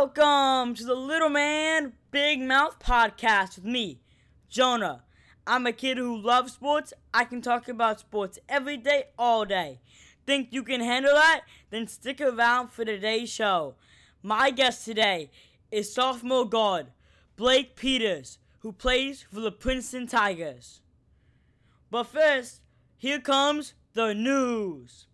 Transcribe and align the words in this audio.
Welcome 0.00 0.74
to 0.76 0.84
the 0.84 0.94
Little 0.94 1.28
Man 1.28 1.92
Big 2.12 2.40
Mouth 2.40 2.78
podcast 2.78 3.56
with 3.56 3.64
me, 3.64 3.98
Jonah. 4.48 5.02
I'm 5.44 5.66
a 5.66 5.72
kid 5.72 5.98
who 5.98 6.16
loves 6.16 6.52
sports. 6.52 6.92
I 7.12 7.24
can 7.24 7.42
talk 7.42 7.68
about 7.68 7.98
sports 7.98 8.38
every 8.48 8.76
day, 8.76 9.06
all 9.18 9.44
day. 9.44 9.80
Think 10.24 10.52
you 10.52 10.62
can 10.62 10.80
handle 10.82 11.14
that? 11.14 11.40
Then 11.70 11.88
stick 11.88 12.20
around 12.20 12.68
for 12.68 12.84
today's 12.84 13.28
show. 13.28 13.74
My 14.22 14.50
guest 14.50 14.84
today 14.84 15.32
is 15.72 15.92
sophomore 15.92 16.48
guard 16.48 16.92
Blake 17.34 17.74
Peters, 17.74 18.38
who 18.60 18.70
plays 18.70 19.26
for 19.28 19.40
the 19.40 19.50
Princeton 19.50 20.06
Tigers. 20.06 20.80
But 21.90 22.04
first, 22.04 22.60
here 22.96 23.18
comes 23.18 23.74
the 23.94 24.14
news. 24.14 25.08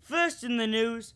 First 0.00 0.42
in 0.42 0.56
the 0.56 0.66
news, 0.66 1.12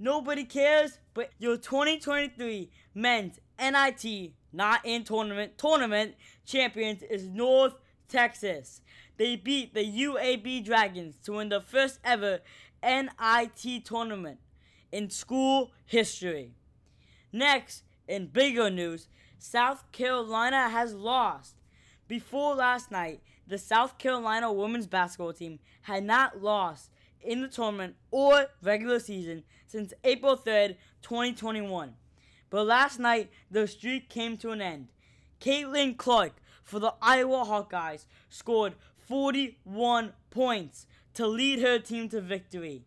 nobody 0.00 0.44
cares, 0.44 0.98
but 1.14 1.30
your 1.38 1.56
2023 1.56 2.70
men's 2.94 3.38
NIT, 3.60 4.32
not 4.52 4.80
in 4.84 5.04
tournament, 5.04 5.58
tournament 5.58 6.14
champions 6.44 7.02
is 7.02 7.28
North 7.28 7.74
Texas. 8.08 8.80
They 9.18 9.36
beat 9.36 9.74
the 9.74 9.84
UAB 9.84 10.64
Dragons 10.64 11.16
to 11.24 11.32
win 11.32 11.50
the 11.50 11.60
first 11.60 12.00
ever 12.02 12.40
NIT 12.82 13.84
tournament 13.84 14.40
in 14.90 15.10
school 15.10 15.70
history. 15.84 16.54
Next, 17.32 17.84
in 18.08 18.26
bigger 18.26 18.70
news, 18.70 19.08
South 19.38 19.90
Carolina 19.92 20.68
has 20.68 20.94
lost. 20.94 21.54
Before 22.08 22.54
last 22.54 22.90
night, 22.90 23.20
the 23.46 23.58
South 23.58 23.98
Carolina 23.98 24.52
women's 24.52 24.86
basketball 24.86 25.32
team 25.32 25.60
had 25.82 26.04
not 26.04 26.42
lost 26.42 26.90
in 27.20 27.42
the 27.42 27.48
tournament 27.48 27.96
or 28.10 28.46
regular 28.62 28.98
season 28.98 29.44
since 29.70 29.94
April 30.02 30.36
3rd, 30.36 30.76
2021. 31.02 31.94
But 32.50 32.66
last 32.66 32.98
night, 32.98 33.30
the 33.50 33.68
streak 33.68 34.08
came 34.08 34.36
to 34.38 34.50
an 34.50 34.60
end. 34.60 34.88
Caitlin 35.40 35.96
Clark 35.96 36.32
for 36.64 36.80
the 36.80 36.94
Iowa 37.00 37.44
Hawkeyes 37.44 38.06
scored 38.28 38.74
41 38.98 40.12
points 40.30 40.86
to 41.14 41.26
lead 41.26 41.60
her 41.60 41.78
team 41.78 42.08
to 42.08 42.20
victory. 42.20 42.82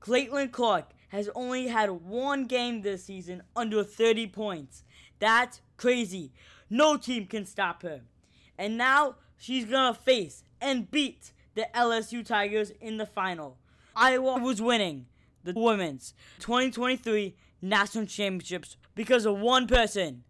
Caitlin 0.00 0.52
Clark 0.52 0.90
has 1.08 1.30
only 1.34 1.68
had 1.68 1.90
one 1.90 2.44
game 2.44 2.82
this 2.82 3.04
season 3.04 3.42
under 3.56 3.82
30 3.82 4.26
points. 4.26 4.84
That's 5.18 5.62
crazy. 5.78 6.32
No 6.68 6.98
team 6.98 7.26
can 7.26 7.46
stop 7.46 7.82
her. 7.82 8.02
And 8.58 8.76
now 8.76 9.16
she's 9.38 9.64
gonna 9.64 9.94
face 9.94 10.44
and 10.60 10.90
beat 10.90 11.32
the 11.54 11.66
LSU 11.74 12.24
Tigers 12.24 12.72
in 12.80 12.98
the 12.98 13.06
final. 13.06 13.56
Iowa 13.96 14.38
was 14.38 14.60
winning 14.60 15.06
the 15.44 15.52
women's 15.54 16.14
2023 16.40 17.36
national 17.62 18.06
championships 18.06 18.76
because 18.94 19.26
of 19.26 19.38
one 19.38 19.66
person, 19.66 20.24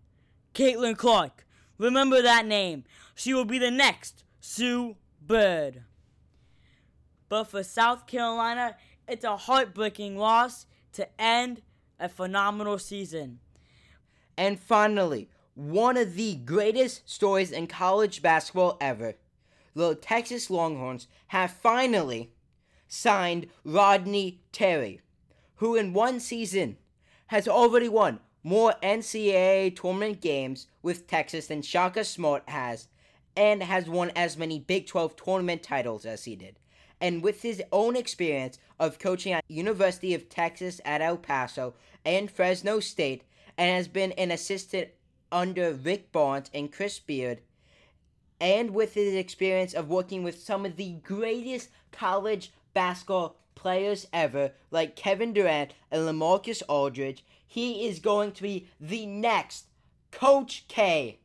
Caitlin 0.54 0.96
Clark. 0.96 1.46
Remember 1.78 2.22
that 2.22 2.46
name. 2.46 2.84
She 3.14 3.34
will 3.34 3.44
be 3.44 3.58
the 3.58 3.70
next 3.70 4.24
Sue 4.40 4.96
Bird. 5.20 5.84
But 7.28 7.44
for 7.44 7.62
South 7.62 8.06
Carolina, 8.06 8.76
it's 9.08 9.24
a 9.24 9.36
heartbreaking 9.36 10.16
loss 10.16 10.66
to 10.92 11.08
end 11.20 11.62
a 11.98 12.08
phenomenal 12.08 12.78
season. 12.78 13.40
And 14.36 14.58
finally, 14.58 15.28
one 15.54 15.96
of 15.96 16.14
the 16.14 16.34
greatest 16.36 17.08
stories 17.08 17.52
in 17.52 17.66
college 17.66 18.22
basketball 18.22 18.76
ever. 18.80 19.14
The 19.74 19.94
Texas 19.94 20.50
Longhorns 20.50 21.08
have 21.28 21.50
finally 21.50 22.32
signed 22.86 23.46
Rodney 23.64 24.40
Terry, 24.52 25.00
who 25.56 25.74
in 25.76 25.92
one 25.92 26.20
season 26.20 26.76
has 27.28 27.48
already 27.48 27.88
won 27.88 28.20
more 28.42 28.74
NCAA 28.82 29.74
tournament 29.74 30.20
games 30.20 30.66
with 30.82 31.06
Texas 31.06 31.46
than 31.46 31.62
Shaka 31.62 32.04
Smart 32.04 32.42
has, 32.46 32.88
and 33.36 33.62
has 33.62 33.88
won 33.88 34.10
as 34.14 34.36
many 34.36 34.58
Big 34.58 34.86
12 34.86 35.16
tournament 35.16 35.62
titles 35.62 36.04
as 36.04 36.24
he 36.24 36.36
did. 36.36 36.56
And 37.00 37.22
with 37.22 37.42
his 37.42 37.62
own 37.72 37.96
experience 37.96 38.58
of 38.78 38.98
coaching 38.98 39.32
at 39.32 39.44
University 39.48 40.14
of 40.14 40.28
Texas 40.28 40.80
at 40.84 41.00
El 41.00 41.16
Paso 41.16 41.74
and 42.04 42.30
Fresno 42.30 42.80
State, 42.80 43.24
and 43.56 43.70
has 43.74 43.88
been 43.88 44.12
an 44.12 44.30
assistant 44.30 44.88
under 45.32 45.72
Rick 45.72 46.12
Barnes 46.12 46.50
and 46.52 46.70
Chris 46.70 46.98
Beard, 46.98 47.40
and 48.40 48.70
with 48.70 48.94
his 48.94 49.14
experience 49.14 49.72
of 49.72 49.88
working 49.88 50.22
with 50.22 50.42
some 50.42 50.66
of 50.66 50.76
the 50.76 50.92
greatest 51.02 51.70
college 51.92 52.52
basketball 52.74 53.36
players 53.64 54.06
ever, 54.12 54.52
like 54.70 54.94
Kevin 54.94 55.32
Durant 55.32 55.72
and 55.90 56.02
LaMarcus 56.02 56.62
Aldridge, 56.68 57.24
he 57.46 57.86
is 57.86 57.98
going 57.98 58.32
to 58.32 58.42
be 58.42 58.68
the 58.78 59.06
next 59.06 59.68
Coach 60.10 60.66
K, 60.68 61.18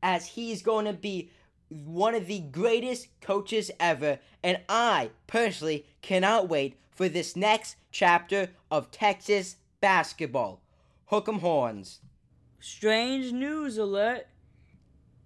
as 0.00 0.28
he's 0.28 0.62
going 0.62 0.84
to 0.84 0.92
be 0.92 1.32
one 1.68 2.14
of 2.14 2.28
the 2.28 2.38
greatest 2.38 3.08
coaches 3.20 3.72
ever, 3.80 4.20
and 4.40 4.60
I 4.68 5.10
personally 5.26 5.84
cannot 6.00 6.48
wait 6.48 6.78
for 6.92 7.08
this 7.08 7.34
next 7.34 7.74
chapter 7.90 8.50
of 8.70 8.92
Texas 8.92 9.56
basketball. 9.80 10.60
Hook 11.06 11.28
'em 11.28 11.40
horns. 11.40 11.98
Strange 12.60 13.32
news 13.32 13.78
alert. 13.78 14.28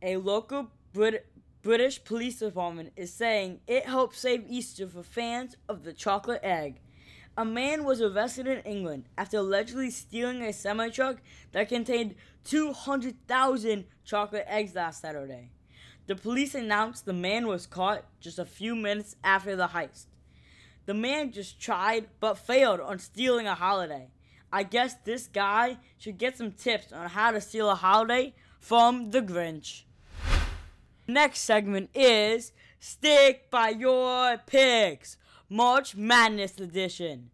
A 0.01 0.17
local 0.17 0.71
Brit- 0.95 1.27
British 1.69 2.03
police 2.03 2.39
department 2.39 2.95
is 2.97 3.13
saying 3.13 3.61
it 3.67 3.85
helped 3.85 4.17
save 4.17 4.43
Easter 4.49 4.87
for 4.89 5.03
fans 5.03 5.55
of 5.69 5.85
the 5.85 5.93
chocolate 5.93 6.41
egg. 6.43 6.81
A 7.37 7.45
man 7.45 7.85
was 7.85 8.01
arrested 8.01 8.47
in 8.47 8.61
England 8.61 9.05
after 9.19 9.37
allegedly 9.37 9.91
stealing 9.91 10.41
a 10.41 10.51
semi 10.55 10.89
truck 10.89 11.19
that 11.53 11.69
contained 11.69 12.15
200,000 12.45 13.85
chocolate 14.03 14.47
eggs 14.49 14.75
last 14.77 15.03
Saturday. 15.03 15.51
The 16.07 16.17
police 16.17 16.55
announced 16.55 17.05
the 17.05 17.13
man 17.13 17.47
was 17.47 17.67
caught 17.67 18.07
just 18.19 18.39
a 18.39 18.47
few 18.47 18.75
minutes 18.75 19.17
after 19.23 19.55
the 19.55 19.67
heist. 19.67 20.07
The 20.87 20.95
man 20.95 21.33
just 21.33 21.61
tried 21.61 22.09
but 22.19 22.39
failed 22.39 22.81
on 22.81 22.99
stealing 22.99 23.47
a 23.47 23.55
holiday. 23.55 24.11
I 24.51 24.63
guess 24.63 24.95
this 25.05 25.27
guy 25.27 25.77
should 25.99 26.17
get 26.17 26.39
some 26.39 26.53
tips 26.53 26.95
on 26.95 27.11
how 27.11 27.31
to 27.31 27.43
steal 27.43 27.69
a 27.69 27.75
holiday 27.75 28.33
from 28.59 29.11
the 29.11 29.21
Grinch. 29.21 29.83
Next 31.11 31.41
segment 31.41 31.89
is 31.95 32.53
Stick 32.79 33.51
by 33.51 33.71
Your 33.71 34.37
Picks, 34.45 35.17
March 35.49 35.97
Madness 35.97 36.59
Edition. 36.59 37.31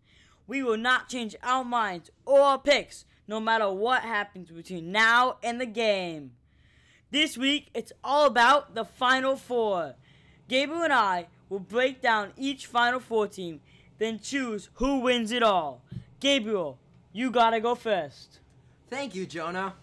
We 0.46 0.62
will 0.62 0.76
not 0.76 1.08
change 1.08 1.34
our 1.42 1.64
minds 1.64 2.08
or 2.24 2.56
picks 2.58 3.04
no 3.26 3.40
matter 3.40 3.68
what 3.68 4.02
happens 4.02 4.52
between 4.52 4.92
now 4.92 5.38
and 5.42 5.60
the 5.60 5.66
game. 5.66 6.34
This 7.10 7.36
week, 7.36 7.70
it's 7.74 7.92
all 8.04 8.26
about 8.26 8.76
the 8.76 8.84
Final 8.84 9.34
Four. 9.34 9.96
Gabriel 10.46 10.84
and 10.84 10.92
I 10.92 11.26
will 11.48 11.58
break 11.58 12.00
down 12.00 12.32
each 12.36 12.66
Final 12.66 13.00
Four 13.00 13.26
team, 13.26 13.60
then 13.98 14.20
choose 14.20 14.70
who 14.74 15.00
wins 15.00 15.32
it 15.32 15.42
all. 15.42 15.82
Gabriel, 16.20 16.78
you 17.12 17.28
gotta 17.28 17.58
go 17.58 17.74
first. 17.74 18.38
Thank 18.88 19.16
you, 19.16 19.26
Jonah. 19.26 19.74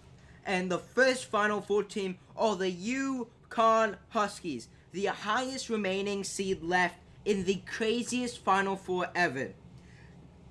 And 0.45 0.71
the 0.71 0.79
first 0.79 1.25
Final 1.25 1.59
Four 1.59 1.83
team 1.83 2.17
are 2.35 2.55
the 2.55 2.71
UConn 2.71 3.95
Huskies, 4.09 4.67
the 4.91 5.05
highest 5.05 5.69
remaining 5.69 6.23
seed 6.23 6.63
left 6.63 6.97
in 7.25 7.45
the 7.45 7.61
craziest 7.65 8.39
Final 8.39 8.75
Four 8.75 9.07
ever. 9.15 9.53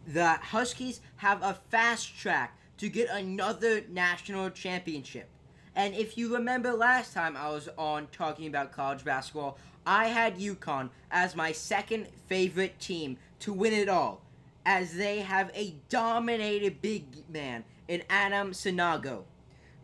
The 0.07 0.35
Huskies 0.35 1.01
have 1.17 1.43
a 1.43 1.59
fast 1.71 2.19
track 2.19 2.57
to 2.79 2.89
get 2.89 3.09
another 3.11 3.83
national 3.91 4.51
championship. 4.51 5.29
And 5.77 5.95
if 5.95 6.19
you 6.19 6.35
remember 6.35 6.73
last 6.73 7.13
time 7.15 7.37
I 7.37 7.51
was 7.51 7.69
on 7.79 8.09
talking 8.11 8.47
about 8.47 8.73
college 8.73 9.05
basketball, 9.05 9.59
I 9.87 10.09
had 10.09 10.39
UConn 10.39 10.91
as 11.11 11.37
my 11.37 11.53
second 11.53 12.09
favorite 12.27 12.79
team 12.81 13.19
to 13.41 13.53
win 13.53 13.73
it 13.73 13.89
all, 13.89 14.23
as 14.67 14.95
they 14.95 15.21
have 15.21 15.51
a 15.55 15.75
dominated 15.89 16.83
big 16.83 17.05
man 17.29 17.65
in 17.89 18.03
Adam 18.11 18.53
Sanogo, 18.53 19.25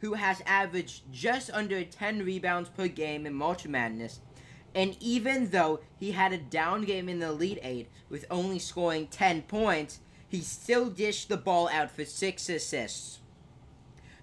who 0.00 0.14
has 0.14 0.42
averaged 0.46 1.02
just 1.12 1.50
under 1.50 1.82
10 1.82 2.24
rebounds 2.24 2.68
per 2.68 2.88
game 2.88 3.26
in 3.26 3.34
March 3.34 3.66
Madness. 3.66 4.20
And 4.74 4.96
even 5.00 5.50
though 5.50 5.80
he 5.98 6.12
had 6.12 6.32
a 6.32 6.38
down 6.38 6.82
game 6.82 7.08
in 7.08 7.18
the 7.18 7.28
Elite 7.28 7.58
Eight 7.62 7.88
with 8.10 8.26
only 8.30 8.58
scoring 8.58 9.06
10 9.06 9.42
points, 9.42 10.00
he 10.28 10.40
still 10.40 10.90
dished 10.90 11.28
the 11.28 11.36
ball 11.36 11.68
out 11.68 11.90
for 11.90 12.04
six 12.04 12.48
assists. 12.48 13.20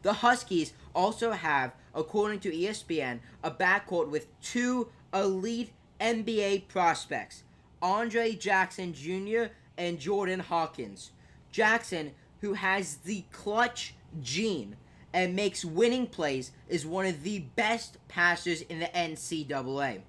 The 0.04 0.14
Huskies 0.14 0.74
also 0.94 1.32
have, 1.32 1.74
according 1.96 2.42
to 2.42 2.52
ESPN, 2.52 3.20
a 3.44 3.50
backcourt 3.50 4.10
with 4.10 4.28
two 4.42 4.90
elite 5.14 5.72
NBA 6.00 6.68
prospects, 6.68 7.44
Andre 7.82 8.34
Jackson 8.34 8.94
Jr. 8.94 9.46
and 9.78 10.00
Jordan 10.00 10.42
Hawkins. 10.42 11.12
Jackson, 11.52 12.12
who 12.42 12.54
has 12.54 12.98
the 12.98 13.24
clutch 13.32 13.96
gene 14.22 14.76
and 15.14 15.36
makes 15.36 15.64
winning 15.64 16.08
plays, 16.08 16.52
is 16.68 16.86
one 16.86 17.06
of 17.06 17.24
the 17.24 17.40
best 17.40 17.98
passers 18.08 18.62
in 18.62 18.80
the 18.80 18.88
NCAA. 18.88 20.02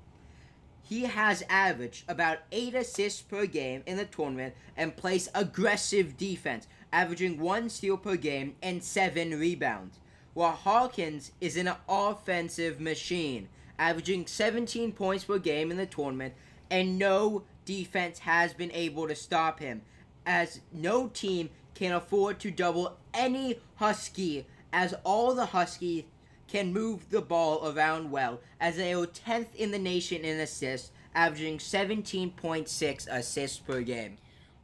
He 0.82 1.04
has 1.04 1.42
averaged 1.48 2.04
about 2.08 2.38
8 2.52 2.74
assists 2.74 3.22
per 3.22 3.46
game 3.46 3.82
in 3.86 3.96
the 3.96 4.04
tournament 4.04 4.54
and 4.76 4.96
plays 4.96 5.28
aggressive 5.34 6.16
defense, 6.16 6.66
averaging 6.92 7.40
one 7.40 7.68
steal 7.68 7.96
per 7.96 8.16
game 8.16 8.56
and 8.62 8.84
seven 8.84 9.38
rebounds, 9.38 9.98
while 10.34 10.52
Hawkins 10.52 11.32
is 11.40 11.56
an 11.56 11.70
offensive 11.88 12.80
machine, 12.80 13.48
averaging 13.78 14.26
17 14.26 14.92
points 14.92 15.24
per 15.24 15.38
game 15.38 15.70
in 15.70 15.76
the 15.76 15.86
tournament, 15.86 16.34
and 16.70 16.98
no 16.98 17.44
defense 17.64 18.20
has 18.20 18.52
been 18.52 18.70
able 18.72 19.08
to 19.08 19.14
stop 19.14 19.60
him, 19.60 19.82
as 20.26 20.60
no 20.72 21.08
team 21.08 21.50
can 21.74 21.92
afford 21.92 22.38
to 22.40 22.50
double 22.50 22.96
any 23.12 23.58
Husky, 23.76 24.46
as 24.74 24.92
all 25.04 25.32
the 25.34 25.46
Huskies 25.46 26.02
can 26.48 26.72
move 26.72 27.08
the 27.08 27.22
ball 27.22 27.72
around 27.72 28.10
well, 28.10 28.40
as 28.60 28.76
they 28.76 28.92
are 28.92 29.06
10th 29.06 29.54
in 29.54 29.70
the 29.70 29.78
nation 29.78 30.22
in 30.24 30.38
assists, 30.40 30.90
averaging 31.14 31.58
17.6 31.58 33.06
assists 33.08 33.58
per 33.58 33.82
game. 33.82 34.18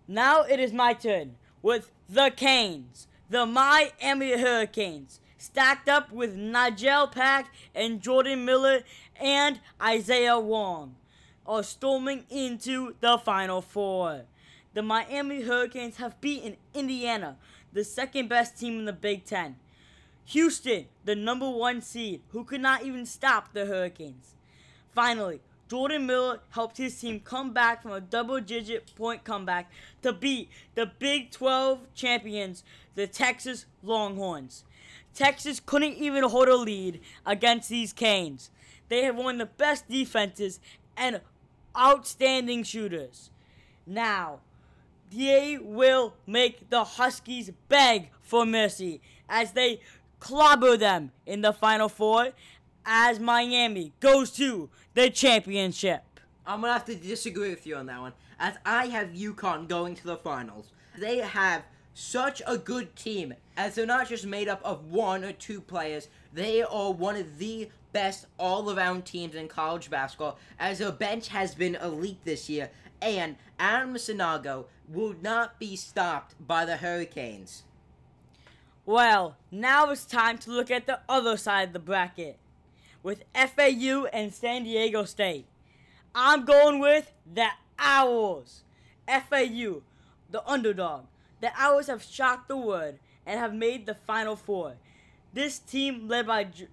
Now 0.08 0.42
it 0.42 0.58
is 0.58 0.72
my 0.72 0.94
turn 0.94 1.36
with 1.62 1.92
the 2.08 2.32
Canes, 2.34 3.06
the 3.30 3.46
Miami 3.46 4.36
Hurricanes, 4.36 5.20
stacked 5.38 5.88
up 5.88 6.10
with 6.10 6.34
Nigel 6.34 7.06
Pack 7.06 7.54
and 7.72 8.02
Jordan 8.02 8.44
Miller 8.44 8.80
and 9.14 9.60
Isaiah 9.80 10.40
Wong, 10.40 10.96
are 11.46 11.62
storming 11.62 12.24
into 12.28 12.96
the 13.00 13.16
Final 13.16 13.62
Four. 13.62 14.22
The 14.74 14.82
Miami 14.82 15.42
Hurricanes 15.42 15.98
have 15.98 16.20
beaten 16.20 16.56
Indiana, 16.74 17.36
the 17.72 17.84
second 17.84 18.28
best 18.28 18.58
team 18.58 18.80
in 18.80 18.84
the 18.86 18.92
Big 18.92 19.24
Ten. 19.24 19.54
Houston, 20.30 20.86
the 21.04 21.16
number 21.16 21.50
one 21.50 21.82
seed, 21.82 22.20
who 22.28 22.44
could 22.44 22.60
not 22.60 22.84
even 22.84 23.04
stop 23.04 23.52
the 23.52 23.66
Hurricanes. 23.66 24.34
Finally, 24.94 25.40
Jordan 25.68 26.06
Miller 26.06 26.38
helped 26.50 26.78
his 26.78 27.00
team 27.00 27.18
come 27.18 27.52
back 27.52 27.82
from 27.82 27.90
a 27.90 28.00
double 28.00 28.40
digit 28.40 28.94
point 28.94 29.24
comeback 29.24 29.70
to 30.02 30.12
beat 30.12 30.48
the 30.76 30.86
Big 30.86 31.32
12 31.32 31.92
champions, 31.94 32.62
the 32.94 33.08
Texas 33.08 33.66
Longhorns. 33.82 34.64
Texas 35.14 35.60
couldn't 35.64 35.94
even 35.94 36.22
hold 36.22 36.48
a 36.48 36.54
lead 36.54 37.00
against 37.26 37.68
these 37.68 37.92
Canes. 37.92 38.50
They 38.88 39.02
have 39.02 39.16
one 39.16 39.40
of 39.40 39.48
the 39.48 39.54
best 39.56 39.88
defenses 39.88 40.60
and 40.96 41.20
outstanding 41.76 42.62
shooters. 42.62 43.30
Now, 43.84 44.40
they 45.10 45.58
will 45.58 46.14
make 46.24 46.70
the 46.70 46.84
Huskies 46.84 47.50
beg 47.68 48.10
for 48.22 48.46
mercy 48.46 49.00
as 49.28 49.52
they 49.52 49.80
clobber 50.20 50.76
them 50.76 51.10
in 51.26 51.40
the 51.40 51.52
Final 51.52 51.88
Four 51.88 52.30
as 52.86 53.18
Miami 53.18 53.92
goes 54.00 54.30
to 54.32 54.70
the 54.94 55.10
championship. 55.10 56.02
I'm 56.46 56.60
gonna 56.60 56.72
have 56.72 56.84
to 56.86 56.94
disagree 56.94 57.50
with 57.50 57.66
you 57.66 57.76
on 57.76 57.86
that 57.86 58.00
one, 58.00 58.12
as 58.38 58.54
I 58.64 58.86
have 58.86 59.08
UConn 59.08 59.68
going 59.68 59.94
to 59.96 60.04
the 60.04 60.16
finals. 60.16 60.70
They 60.98 61.18
have 61.18 61.64
such 61.94 62.40
a 62.46 62.56
good 62.56 62.96
team, 62.96 63.34
as 63.56 63.74
they're 63.74 63.86
not 63.86 64.08
just 64.08 64.26
made 64.26 64.48
up 64.48 64.60
of 64.64 64.86
one 64.86 65.24
or 65.24 65.32
two 65.32 65.60
players. 65.60 66.08
They 66.32 66.62
are 66.62 66.92
one 66.92 67.16
of 67.16 67.38
the 67.38 67.68
best 67.92 68.26
all-around 68.38 69.04
teams 69.04 69.34
in 69.34 69.48
college 69.48 69.90
basketball, 69.90 70.38
as 70.58 70.78
their 70.78 70.92
bench 70.92 71.28
has 71.28 71.54
been 71.54 71.74
elite 71.76 72.24
this 72.24 72.48
year, 72.48 72.70
and 73.02 73.36
Adam 73.58 73.94
Sanogo 73.94 74.66
will 74.88 75.14
not 75.20 75.58
be 75.58 75.76
stopped 75.76 76.34
by 76.46 76.64
the 76.64 76.76
Hurricanes. 76.76 77.64
Well, 78.90 79.36
now 79.52 79.90
it's 79.90 80.04
time 80.04 80.36
to 80.38 80.50
look 80.50 80.68
at 80.68 80.88
the 80.88 80.98
other 81.08 81.36
side 81.36 81.68
of 81.68 81.72
the 81.72 81.78
bracket 81.78 82.38
with 83.04 83.22
FAU 83.32 84.06
and 84.06 84.34
San 84.34 84.64
Diego 84.64 85.04
State. 85.04 85.46
I'm 86.12 86.44
going 86.44 86.80
with 86.80 87.12
the 87.32 87.50
Owls. 87.78 88.64
FAU, 89.06 89.82
the 90.28 90.44
underdog. 90.44 91.04
The 91.40 91.52
Owls 91.56 91.86
have 91.86 92.02
shocked 92.02 92.48
the 92.48 92.56
world 92.56 92.96
and 93.24 93.38
have 93.38 93.54
made 93.54 93.86
the 93.86 93.94
Final 93.94 94.34
Four. 94.34 94.74
This 95.32 95.60
team, 95.60 96.08
led 96.08 96.26
by 96.26 96.42
J- 96.42 96.66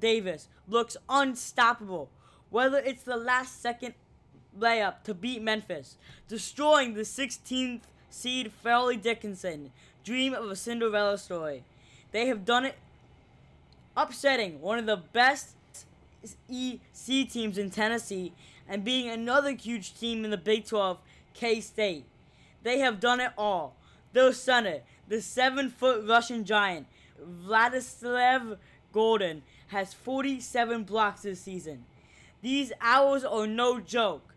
Davis, 0.00 0.48
looks 0.66 0.96
unstoppable. 1.10 2.08
Whether 2.48 2.78
it's 2.78 3.02
the 3.02 3.18
last 3.18 3.60
second 3.60 3.92
layup 4.58 5.02
to 5.02 5.12
beat 5.12 5.42
Memphis, 5.42 5.98
destroying 6.28 6.94
the 6.94 7.02
16th 7.02 7.82
seed 8.08 8.52
Fairleigh 8.62 8.96
Dickinson, 8.96 9.70
dream 10.04 10.34
of 10.34 10.50
a 10.50 10.56
Cinderella 10.56 11.18
story. 11.18 11.64
They 12.12 12.26
have 12.26 12.44
done 12.44 12.66
it 12.66 12.76
upsetting 13.96 14.60
one 14.60 14.78
of 14.78 14.86
the 14.86 14.96
best 14.96 15.54
SEC 16.22 17.08
teams 17.08 17.58
in 17.58 17.70
Tennessee 17.70 18.32
and 18.68 18.84
being 18.84 19.08
another 19.08 19.52
huge 19.52 19.98
team 19.98 20.24
in 20.24 20.30
the 20.30 20.36
Big 20.36 20.66
12, 20.66 20.98
K 21.32 21.60
State. 21.60 22.04
They 22.62 22.78
have 22.78 23.00
done 23.00 23.20
it 23.20 23.32
all. 23.36 23.74
Their 24.12 24.32
center, 24.32 24.80
the 25.08 25.20
seven 25.20 25.70
foot 25.70 26.04
Russian 26.06 26.44
giant, 26.44 26.86
Vladislav 27.20 28.58
Goldin, 28.94 29.42
has 29.68 29.92
47 29.92 30.84
blocks 30.84 31.22
this 31.22 31.40
season. 31.40 31.84
These 32.42 32.72
Owls 32.80 33.24
are 33.24 33.46
no 33.46 33.80
joke. 33.80 34.33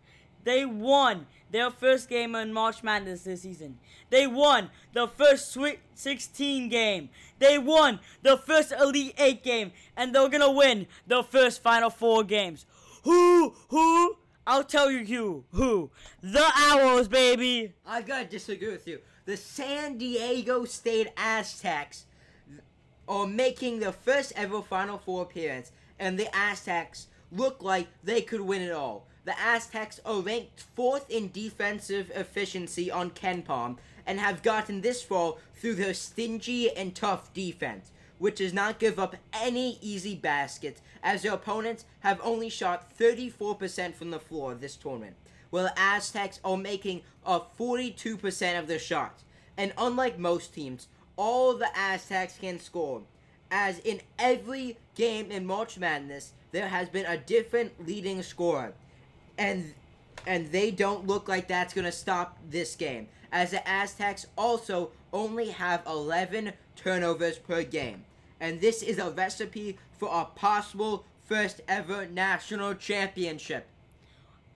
They 0.48 0.64
won 0.64 1.26
their 1.50 1.70
first 1.70 2.08
game 2.08 2.34
in 2.34 2.54
March 2.54 2.82
Madness 2.82 3.24
this 3.24 3.42
season. 3.42 3.78
They 4.08 4.26
won 4.26 4.70
the 4.94 5.06
first 5.06 5.52
Sweet 5.52 5.80
16 5.92 6.70
game. 6.70 7.10
They 7.38 7.58
won 7.58 8.00
the 8.22 8.38
first 8.38 8.72
Elite 8.72 9.12
8 9.18 9.44
game. 9.44 9.72
And 9.94 10.14
they're 10.14 10.30
going 10.30 10.40
to 10.40 10.50
win 10.50 10.86
the 11.06 11.22
first 11.22 11.62
Final 11.62 11.90
4 11.90 12.24
games. 12.24 12.64
Who? 13.04 13.52
Who? 13.68 14.16
I'll 14.46 14.64
tell 14.64 14.90
you 14.90 15.04
who. 15.04 15.44
Who? 15.52 15.90
The 16.22 16.50
Owls, 16.56 17.08
baby. 17.08 17.74
I 17.84 18.00
gotta 18.00 18.24
disagree 18.24 18.70
with 18.70 18.88
you. 18.88 19.00
The 19.26 19.36
San 19.36 19.98
Diego 19.98 20.64
State 20.64 21.08
Aztecs 21.18 22.06
are 23.06 23.26
making 23.26 23.80
their 23.80 23.92
first 23.92 24.32
ever 24.34 24.62
Final 24.62 24.96
Four 24.96 25.24
appearance, 25.24 25.72
and 25.98 26.18
the 26.18 26.34
Aztecs 26.34 27.08
look 27.30 27.62
like 27.62 27.88
they 28.02 28.22
could 28.22 28.40
win 28.40 28.62
it 28.62 28.72
all. 28.72 29.06
The 29.28 29.38
Aztecs 29.38 30.00
are 30.06 30.22
ranked 30.22 30.64
fourth 30.74 31.10
in 31.10 31.30
defensive 31.30 32.10
efficiency 32.14 32.90
on 32.90 33.10
KenPom 33.10 33.76
and 34.06 34.18
have 34.18 34.42
gotten 34.42 34.80
this 34.80 35.02
far 35.02 35.34
through 35.54 35.74
their 35.74 35.92
stingy 35.92 36.74
and 36.74 36.94
tough 36.94 37.34
defense, 37.34 37.90
which 38.16 38.36
does 38.36 38.54
not 38.54 38.78
give 38.78 38.98
up 38.98 39.16
any 39.34 39.76
easy 39.82 40.14
baskets, 40.14 40.80
as 41.02 41.20
their 41.20 41.34
opponents 41.34 41.84
have 42.00 42.18
only 42.22 42.48
shot 42.48 42.90
34% 42.98 43.94
from 43.94 44.10
the 44.10 44.18
floor 44.18 44.54
this 44.54 44.76
tournament, 44.76 45.14
while 45.50 45.64
the 45.64 45.78
Aztecs 45.78 46.40
are 46.42 46.56
making 46.56 47.02
a 47.26 47.38
42% 47.38 48.58
of 48.58 48.66
their 48.66 48.78
shots. 48.78 49.24
And 49.58 49.74
unlike 49.76 50.18
most 50.18 50.54
teams, 50.54 50.88
all 51.16 51.52
the 51.52 51.68
Aztecs 51.76 52.38
can 52.38 52.58
score, 52.60 53.02
as 53.50 53.78
in 53.80 54.00
every 54.18 54.78
game 54.94 55.30
in 55.30 55.44
March 55.44 55.76
Madness, 55.76 56.32
there 56.50 56.68
has 56.68 56.88
been 56.88 57.04
a 57.04 57.18
different 57.18 57.86
leading 57.86 58.22
scorer 58.22 58.72
and 59.38 59.74
and 60.26 60.50
they 60.52 60.70
don't 60.70 61.06
look 61.06 61.28
like 61.28 61.48
that's 61.48 61.72
going 61.72 61.84
to 61.84 61.92
stop 61.92 62.38
this 62.50 62.74
game 62.74 63.08
as 63.32 63.52
the 63.52 63.66
Aztecs 63.68 64.26
also 64.36 64.90
only 65.12 65.50
have 65.50 65.82
11 65.86 66.52
turnovers 66.76 67.38
per 67.38 67.62
game 67.62 68.04
and 68.40 68.60
this 68.60 68.82
is 68.82 68.98
a 68.98 69.10
recipe 69.10 69.78
for 69.98 70.10
a 70.12 70.24
possible 70.24 71.04
first 71.26 71.60
ever 71.68 72.06
national 72.06 72.74
championship 72.74 73.66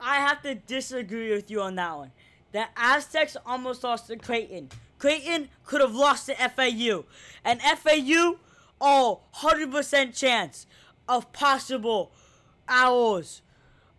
I 0.04 0.16
have 0.16 0.42
to 0.42 0.56
disagree 0.56 1.30
with 1.30 1.48
you 1.48 1.62
on 1.62 1.76
that 1.76 1.96
one. 1.96 2.10
The 2.50 2.64
Aztecs 2.76 3.36
almost 3.46 3.84
lost 3.84 4.08
to 4.08 4.16
Creighton. 4.16 4.70
Creighton 4.98 5.48
could 5.64 5.80
have 5.80 5.94
lost 5.94 6.26
to 6.26 6.34
FAU. 6.34 7.04
And 7.44 7.60
FAU, 7.62 8.38
oh, 8.80 9.20
100% 9.36 10.18
chance 10.18 10.66
of 11.08 11.32
possible 11.32 12.12
Owls 12.68 13.42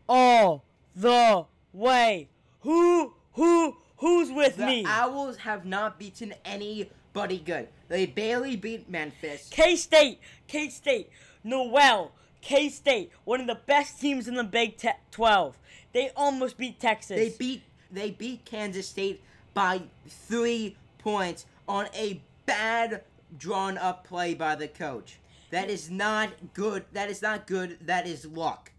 all 0.08 0.66
the 0.96 1.46
way. 1.72 2.30
Who, 2.62 3.14
who, 3.34 3.78
who's 3.98 4.32
with 4.32 4.58
the 4.58 4.66
me? 4.66 4.84
The 4.84 4.90
Owls 4.90 5.38
have 5.38 5.66
not 5.66 6.00
beaten 6.00 6.34
anybody 6.46 7.40
good 7.40 7.68
they 7.94 8.08
barely 8.08 8.56
beat 8.56 8.90
memphis 8.90 9.48
K 9.52 9.76
State, 9.76 10.20
K 10.48 10.70
State, 10.70 11.10
Noel, 11.44 12.12
K 12.42 12.68
State, 12.70 13.12
one 13.24 13.40
of 13.40 13.46
the 13.46 13.60
best 13.68 14.02
teams 14.02 14.28
in 14.28 14.34
the 14.34 14.44
Big 14.44 14.78
Te- 14.78 14.90
12. 15.12 15.58
They 15.94 16.10
almost 16.16 16.58
beat 16.58 16.80
Texas. 16.80 17.18
They 17.18 17.36
beat 17.38 17.64
they 17.92 18.10
beat 18.10 18.46
Kansas 18.46 18.90
State 18.90 19.22
by 19.54 19.84
three 20.08 20.76
points 20.98 21.46
on 21.68 21.88
a 21.94 22.24
bad 22.48 23.04
drawn 23.38 23.78
up 23.78 24.08
play 24.08 24.34
by 24.34 24.56
the 24.56 24.68
coach. 24.68 25.20
That 25.52 25.70
is 25.70 25.92
not 25.92 26.32
good. 26.56 26.86
That 26.94 27.12
is 27.12 27.22
not 27.22 27.46
good. 27.46 27.78
That 27.86 28.08
is 28.08 28.26
luck. 28.26 28.72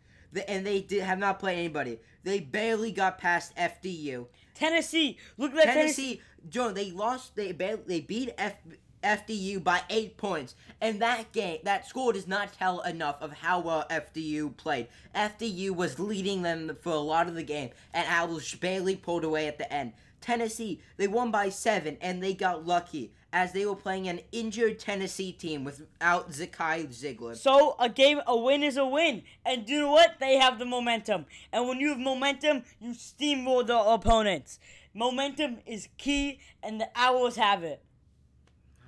And 0.49 0.67
they 0.67 0.81
did, 0.81 1.03
have 1.03 1.19
not 1.19 1.39
played 1.39 1.59
anybody. 1.59 1.99
They 2.23 2.41
barely 2.41 2.93
got 2.93 3.19
past 3.19 3.55
FDU. 3.57 4.27
Tennessee, 4.55 5.19
look 5.37 5.51
at 5.53 5.57
that 5.57 5.75
Tennessee. 5.75 6.03
Tennessee, 6.17 6.23
Joe, 6.49 6.73
they 6.73 6.91
lost. 6.91 7.37
They 7.37 7.53
barely, 7.53 7.83
they 7.87 8.01
beat 8.01 8.33
F, 8.39 8.55
FDU 9.05 9.63
by 9.63 9.83
eight 9.91 10.17
points, 10.17 10.55
and 10.81 11.01
that 11.03 11.33
game, 11.33 11.59
that 11.65 11.87
score 11.87 12.13
does 12.13 12.27
not 12.27 12.53
tell 12.55 12.81
enough 12.81 13.21
of 13.21 13.33
how 13.33 13.61
well 13.61 13.85
FDU 13.91 14.57
played. 14.57 14.89
FDU 15.15 15.71
was 15.71 15.99
leading 15.99 16.43
them 16.43 16.77
for 16.81 16.93
a 16.93 16.99
lot 16.99 17.29
of 17.29 17.35
the 17.35 17.43
game, 17.43 17.71
and 17.93 18.07
Owls 18.09 18.55
barely 18.55 18.97
pulled 18.97 19.25
away 19.25 19.47
at 19.47 19.59
the 19.59 19.71
end. 19.73 19.93
Tennessee, 20.25 20.81
they 20.97 21.07
won 21.07 21.31
by 21.31 21.51
seven, 21.51 21.99
and 22.01 22.23
they 22.23 22.33
got 22.33 22.65
lucky 22.67 23.13
as 23.31 23.53
they 23.53 23.67
were 23.67 23.77
playing 23.77 24.09
an 24.09 24.21
injured 24.33 24.79
Tennessee 24.79 25.33
team 25.33 25.65
without 25.65 26.31
Zakai 26.31 26.89
Zeigler. 26.89 27.37
So 27.37 27.77
a 27.79 27.91
game, 27.91 28.23
a 28.27 28.35
win 28.35 28.63
is 28.63 28.79
a 28.79 28.87
win, 28.87 29.23
and 29.45 29.67
do 29.67 29.75
you 29.75 29.81
know 29.81 29.93
what? 29.93 30.19
They 30.21 30.37
have 30.37 30.59
the 30.59 30.65
momentum, 30.65 31.27
and 31.53 31.69
when 31.69 31.79
you 31.79 31.91
have 31.91 31.99
momentum, 31.99 32.63
you 32.81 32.93
steamroll 32.93 33.67
the 33.67 33.79
opponents. 33.79 34.59
Momentum 34.95 35.59
is 35.67 35.89
key, 35.99 36.39
and 36.63 36.81
the 36.81 36.89
Owls 36.97 37.37
have 37.37 37.63
it. 37.63 37.83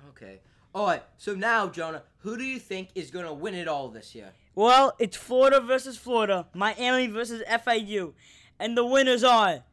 Okay. 0.09 0.39
All 0.73 0.87
right. 0.87 1.03
So 1.17 1.35
now, 1.35 1.67
Jonah, 1.67 2.01
who 2.19 2.35
do 2.35 2.43
you 2.43 2.57
think 2.57 2.89
is 2.95 3.11
going 3.11 3.25
to 3.25 3.33
win 3.33 3.53
it 3.53 3.67
all 3.67 3.89
this 3.89 4.15
year? 4.15 4.31
Well, 4.55 4.95
it's 4.97 5.15
Florida 5.15 5.59
versus 5.59 5.97
Florida, 5.97 6.47
Miami 6.55 7.05
versus 7.05 7.43
FAU, 7.63 8.13
and 8.59 8.75
the 8.75 8.85
winners 8.85 9.23
are 9.23 9.65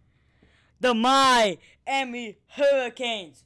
the 0.84 0.92
Miami 0.92 2.36
Hurricanes. 2.46 3.44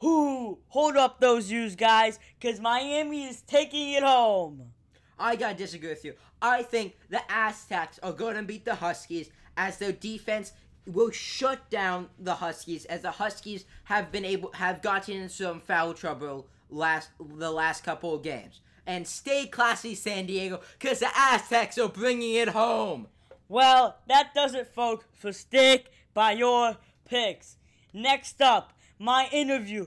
Who 0.00 0.58
hold 0.66 0.96
up 0.96 1.20
those 1.20 1.48
U's, 1.48 1.76
guys, 1.76 2.18
because 2.38 2.58
Miami 2.58 3.26
is 3.26 3.42
taking 3.42 3.92
it 3.92 4.02
home. 4.02 4.72
I 5.16 5.36
gotta 5.36 5.56
disagree 5.56 5.90
with 5.90 6.04
you. 6.04 6.14
I 6.42 6.64
think 6.64 6.96
the 7.08 7.20
Aztecs 7.30 8.00
are 8.02 8.12
gonna 8.12 8.42
beat 8.42 8.64
the 8.64 8.74
Huskies 8.74 9.30
as 9.56 9.78
their 9.78 9.92
defense 9.92 10.52
will 10.84 11.12
shut 11.12 11.70
down 11.70 12.08
the 12.18 12.34
Huskies 12.34 12.86
as 12.86 13.02
the 13.02 13.12
Huskies 13.12 13.66
have 13.84 14.10
been 14.10 14.24
able 14.24 14.50
have 14.54 14.82
gotten 14.82 15.14
into 15.14 15.28
some 15.28 15.60
foul 15.60 15.94
trouble 15.94 16.48
last 16.70 17.10
the 17.20 17.52
last 17.52 17.84
couple 17.84 18.16
of 18.16 18.24
games. 18.24 18.62
And 18.84 19.06
stay 19.06 19.46
classy, 19.46 19.94
San 19.94 20.26
Diego, 20.26 20.60
because 20.76 20.98
the 20.98 21.10
Aztecs 21.14 21.78
are 21.78 21.88
bringing 21.88 22.34
it 22.34 22.48
home. 22.48 23.06
Well, 23.48 23.98
that 24.08 24.34
does 24.34 24.54
it, 24.54 24.66
folks, 24.66 25.04
for 25.12 25.32
Stick 25.32 25.92
by 26.14 26.32
Your 26.32 26.76
Picks. 27.08 27.56
Next 27.92 28.40
up, 28.40 28.72
my 28.98 29.28
interview. 29.32 29.86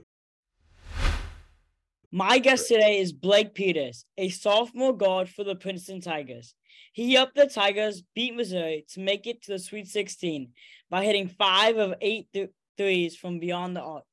My 2.12 2.38
guest 2.38 2.68
today 2.68 3.00
is 3.00 3.12
Blake 3.12 3.56
Peters, 3.56 4.06
a 4.18 4.30
sophomore 4.30 4.96
guard 4.96 5.30
for 5.30 5.44
the 5.44 5.56
Princeton 5.56 6.00
Tigers. 6.00 6.53
He 6.92 7.13
helped 7.13 7.36
the 7.36 7.48
Tigers 7.48 8.03
beat 8.13 8.36
Missouri 8.36 8.86
to 8.94 9.00
make 9.00 9.25
it 9.25 9.42
to 9.44 9.53
the 9.53 9.60
Sweet 9.60 9.88
16 9.88 10.51
by 10.92 11.03
hitting 11.03 11.27
five 11.27 11.77
of 11.77 11.96
eight 12.01 12.27
th- 12.32 12.51
threes 12.77 13.15
from 13.15 13.39
beyond 13.39 13.75
the 13.75 13.82
arc. 13.82 14.06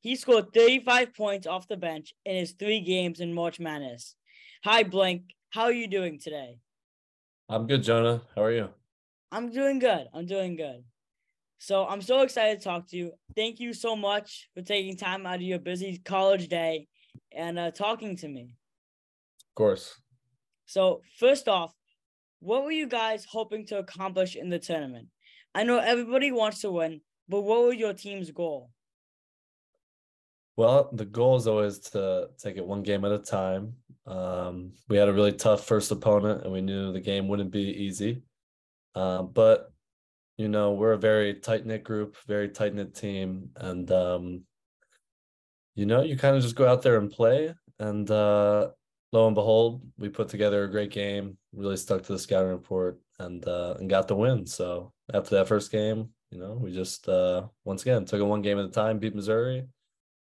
He 0.00 0.16
scored 0.16 0.54
35 0.54 1.14
points 1.14 1.46
off 1.46 1.68
the 1.68 1.76
bench 1.76 2.14
in 2.24 2.36
his 2.36 2.52
three 2.52 2.80
games 2.80 3.20
in 3.20 3.34
March 3.34 3.60
Madness. 3.60 4.14
Hi, 4.64 4.82
Blake. 4.82 5.34
How 5.50 5.64
are 5.64 5.72
you 5.72 5.86
doing 5.86 6.18
today? 6.18 6.58
I'm 7.48 7.66
good, 7.66 7.82
Jonah. 7.82 8.22
How 8.34 8.42
are 8.44 8.52
you? 8.52 8.70
I'm 9.30 9.50
doing 9.50 9.78
good. 9.78 10.06
I'm 10.14 10.26
doing 10.26 10.56
good. 10.56 10.84
So 11.58 11.86
I'm 11.86 12.02
so 12.02 12.20
excited 12.22 12.60
to 12.60 12.64
talk 12.64 12.88
to 12.88 12.96
you. 12.96 13.12
Thank 13.34 13.60
you 13.60 13.72
so 13.72 13.96
much 13.96 14.50
for 14.54 14.62
taking 14.62 14.96
time 14.96 15.26
out 15.26 15.36
of 15.36 15.42
your 15.42 15.58
busy 15.58 15.98
college 16.04 16.48
day 16.48 16.88
and 17.32 17.58
uh, 17.58 17.70
talking 17.70 18.16
to 18.18 18.28
me. 18.28 18.54
Of 19.40 19.54
course. 19.54 19.94
So 20.66 21.02
first 21.18 21.48
off, 21.48 21.72
what 22.40 22.64
were 22.64 22.72
you 22.72 22.86
guys 22.86 23.24
hoping 23.24 23.66
to 23.66 23.78
accomplish 23.78 24.36
in 24.36 24.50
the 24.50 24.58
tournament? 24.58 25.08
I 25.54 25.62
know 25.62 25.78
everybody 25.78 26.32
wants 26.32 26.60
to 26.62 26.70
win, 26.70 27.00
but 27.28 27.42
what 27.42 27.64
was 27.64 27.76
your 27.76 27.94
team's 27.94 28.30
goal? 28.30 28.70
Well, 30.56 30.90
the 30.92 31.04
goal 31.04 31.36
is 31.36 31.46
always 31.46 31.78
to 31.90 32.28
take 32.38 32.56
it 32.56 32.66
one 32.66 32.82
game 32.82 33.04
at 33.04 33.12
a 33.12 33.18
time. 33.18 33.74
Um, 34.06 34.72
we 34.88 34.96
had 34.96 35.08
a 35.08 35.12
really 35.12 35.32
tough 35.32 35.64
first 35.64 35.90
opponent, 35.90 36.44
and 36.44 36.52
we 36.52 36.60
knew 36.60 36.92
the 36.92 37.00
game 37.00 37.26
wouldn't 37.26 37.50
be 37.50 37.60
easy. 37.60 38.22
Um, 38.94 39.30
but 39.32 39.72
you 40.36 40.48
know, 40.48 40.72
we're 40.72 40.92
a 40.92 40.98
very 40.98 41.34
tight 41.34 41.64
knit 41.64 41.84
group, 41.84 42.16
very 42.26 42.48
tight 42.48 42.74
knit 42.74 42.94
team, 42.94 43.50
and 43.56 43.90
um, 43.90 44.42
you 45.74 45.86
know, 45.86 46.02
you 46.02 46.16
kind 46.16 46.36
of 46.36 46.42
just 46.42 46.56
go 46.56 46.66
out 46.66 46.82
there 46.82 46.98
and 46.98 47.10
play. 47.10 47.54
And 47.78 48.08
uh, 48.10 48.70
lo 49.12 49.26
and 49.26 49.34
behold, 49.34 49.82
we 49.98 50.08
put 50.08 50.28
together 50.28 50.64
a 50.64 50.70
great 50.70 50.90
game. 50.90 51.36
Really 51.52 51.76
stuck 51.76 52.02
to 52.02 52.12
the 52.12 52.18
scouting 52.18 52.50
report 52.50 52.98
and 53.18 53.46
uh, 53.46 53.74
and 53.78 53.90
got 53.90 54.08
the 54.08 54.16
win. 54.16 54.46
So 54.46 54.92
after 55.12 55.36
that 55.36 55.48
first 55.48 55.70
game, 55.70 56.10
you 56.30 56.38
know, 56.38 56.58
we 56.60 56.72
just 56.72 57.08
uh, 57.08 57.46
once 57.64 57.82
again 57.82 58.04
took 58.04 58.20
it 58.20 58.24
one 58.24 58.42
game 58.42 58.58
at 58.58 58.64
a 58.64 58.70
time, 58.70 58.98
beat 58.98 59.14
Missouri. 59.14 59.66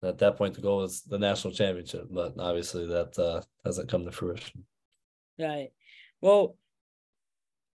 At 0.02 0.18
that 0.20 0.38
point, 0.38 0.54
the 0.54 0.62
goal 0.62 0.78
was 0.78 1.02
the 1.02 1.20
national 1.20 1.54
championship, 1.54 2.08
but 2.10 2.36
obviously 2.40 2.88
that 2.88 3.20
uh, 3.20 3.42
hasn't 3.66 3.90
come 3.90 4.06
to 4.06 4.12
fruition. 4.12 4.64
Right. 5.38 5.72
Well, 6.22 6.56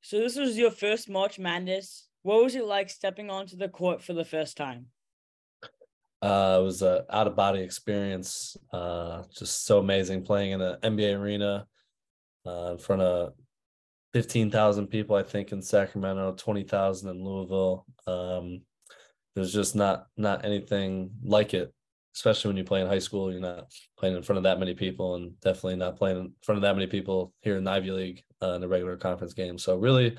so 0.01 0.19
this 0.19 0.37
was 0.37 0.57
your 0.57 0.71
first 0.71 1.09
March 1.09 1.37
Madness. 1.37 2.07
What 2.23 2.41
was 2.41 2.55
it 2.55 2.65
like 2.65 2.89
stepping 2.89 3.29
onto 3.29 3.57
the 3.57 3.69
court 3.69 4.01
for 4.01 4.13
the 4.13 4.25
first 4.25 4.57
time? 4.57 4.87
Uh, 6.21 6.57
it 6.61 6.63
was 6.63 6.81
a 6.81 7.05
out 7.09 7.27
of 7.27 7.35
body 7.35 7.59
experience. 7.59 8.55
Uh, 8.71 9.23
just 9.37 9.65
so 9.65 9.79
amazing 9.79 10.23
playing 10.23 10.53
in 10.53 10.61
an 10.61 10.77
NBA 10.81 11.19
arena 11.19 11.67
uh, 12.47 12.71
in 12.71 12.77
front 12.77 13.01
of 13.01 13.33
fifteen 14.13 14.49
thousand 14.49 14.87
people, 14.87 15.17
I 15.17 15.23
think, 15.23 15.51
in 15.51 15.61
Sacramento, 15.61 16.33
twenty 16.37 16.63
thousand 16.63 17.09
in 17.09 17.25
Louisville. 17.25 17.85
Um, 18.07 18.61
there's 19.35 19.51
just 19.51 19.75
not 19.75 20.07
not 20.15 20.45
anything 20.45 21.11
like 21.25 21.53
it, 21.53 21.73
especially 22.15 22.49
when 22.49 22.57
you 22.57 22.63
play 22.63 22.79
in 22.79 22.87
high 22.87 22.99
school. 22.99 23.29
You're 23.29 23.41
not 23.41 23.65
playing 23.97 24.15
in 24.15 24.23
front 24.23 24.37
of 24.37 24.43
that 24.43 24.59
many 24.59 24.73
people, 24.73 25.15
and 25.15 25.37
definitely 25.41 25.75
not 25.75 25.97
playing 25.97 26.17
in 26.19 26.33
front 26.41 26.57
of 26.57 26.61
that 26.61 26.75
many 26.75 26.87
people 26.87 27.33
here 27.41 27.57
in 27.57 27.65
the 27.65 27.71
Ivy 27.71 27.91
League 27.91 28.23
uh, 28.41 28.53
in 28.53 28.63
a 28.63 28.67
regular 28.69 28.95
conference 28.95 29.33
game. 29.33 29.57
So 29.57 29.75
really, 29.75 30.17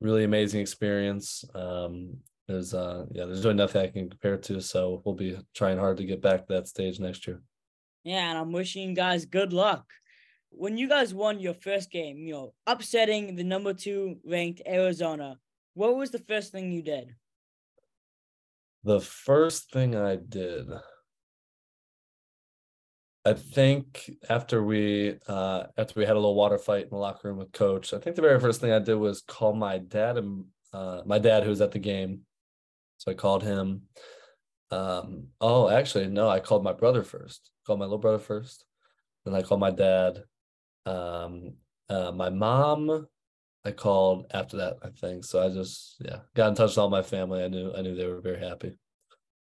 really 0.00 0.24
amazing 0.24 0.60
experience. 0.60 1.44
Um, 1.54 2.18
there's 2.46 2.74
uh 2.74 3.06
yeah 3.10 3.24
there's 3.24 3.44
really 3.44 3.56
nothing 3.56 3.82
i 3.82 3.86
can 3.86 4.08
compare 4.08 4.36
to 4.36 4.60
so 4.60 5.00
we'll 5.04 5.14
be 5.14 5.36
trying 5.54 5.78
hard 5.78 5.96
to 5.96 6.04
get 6.04 6.20
back 6.20 6.46
to 6.46 6.52
that 6.52 6.68
stage 6.68 7.00
next 7.00 7.26
year. 7.26 7.40
Yeah 8.04 8.28
and 8.30 8.38
i'm 8.38 8.52
wishing 8.52 8.90
you 8.90 8.94
guys 8.94 9.24
good 9.24 9.52
luck. 9.52 9.84
When 10.50 10.76
you 10.76 10.88
guys 10.88 11.12
won 11.12 11.40
your 11.40 11.54
first 11.54 11.90
game 11.90 12.18
you 12.18 12.32
know 12.32 12.54
upsetting 12.66 13.36
the 13.36 13.44
number 13.44 13.72
two 13.72 14.16
ranked 14.24 14.62
arizona 14.66 15.38
what 15.74 15.96
was 15.96 16.10
the 16.10 16.20
first 16.20 16.52
thing 16.52 16.70
you 16.70 16.82
did? 16.82 17.16
The 18.84 19.00
first 19.00 19.72
thing 19.72 19.96
i 19.96 20.16
did 20.16 20.66
i 23.24 23.32
think 23.32 24.10
after 24.28 24.62
we 24.62 25.16
uh 25.28 25.64
after 25.76 25.98
we 25.98 26.06
had 26.06 26.12
a 26.12 26.20
little 26.20 26.34
water 26.34 26.58
fight 26.58 26.84
in 26.84 26.90
the 26.90 26.96
locker 26.96 27.28
room 27.28 27.38
with 27.38 27.52
coach 27.52 27.94
i 27.94 27.98
think 27.98 28.16
the 28.16 28.22
very 28.22 28.38
first 28.38 28.60
thing 28.60 28.72
i 28.72 28.78
did 28.78 28.94
was 28.94 29.22
call 29.22 29.54
my 29.54 29.78
dad 29.78 30.18
and 30.18 30.44
uh, 30.72 31.02
my 31.06 31.18
dad 31.20 31.44
who 31.44 31.50
was 31.50 31.60
at 31.60 31.70
the 31.70 31.78
game 31.78 32.22
so 33.04 33.10
I 33.10 33.14
called 33.14 33.42
him. 33.42 33.82
Um, 34.70 35.28
oh, 35.40 35.68
actually, 35.68 36.06
no, 36.06 36.28
I 36.28 36.40
called 36.40 36.64
my 36.64 36.72
brother 36.72 37.02
first. 37.02 37.50
Called 37.66 37.78
my 37.78 37.84
little 37.84 37.98
brother 37.98 38.18
first. 38.18 38.64
Then 39.24 39.34
I 39.34 39.42
called 39.42 39.60
my 39.60 39.70
dad. 39.70 40.24
Um, 40.86 41.54
uh, 41.88 42.12
my 42.12 42.30
mom, 42.30 43.06
I 43.64 43.72
called 43.72 44.26
after 44.32 44.58
that, 44.58 44.78
I 44.82 44.88
think. 44.88 45.24
So 45.24 45.42
I 45.42 45.50
just, 45.50 45.96
yeah, 46.00 46.20
got 46.34 46.48
in 46.48 46.54
touch 46.54 46.70
with 46.70 46.78
all 46.78 46.90
my 46.90 47.02
family. 47.02 47.44
I 47.44 47.48
knew, 47.48 47.72
I 47.74 47.82
knew 47.82 47.94
they 47.94 48.06
were 48.06 48.20
very 48.20 48.40
happy. 48.40 48.78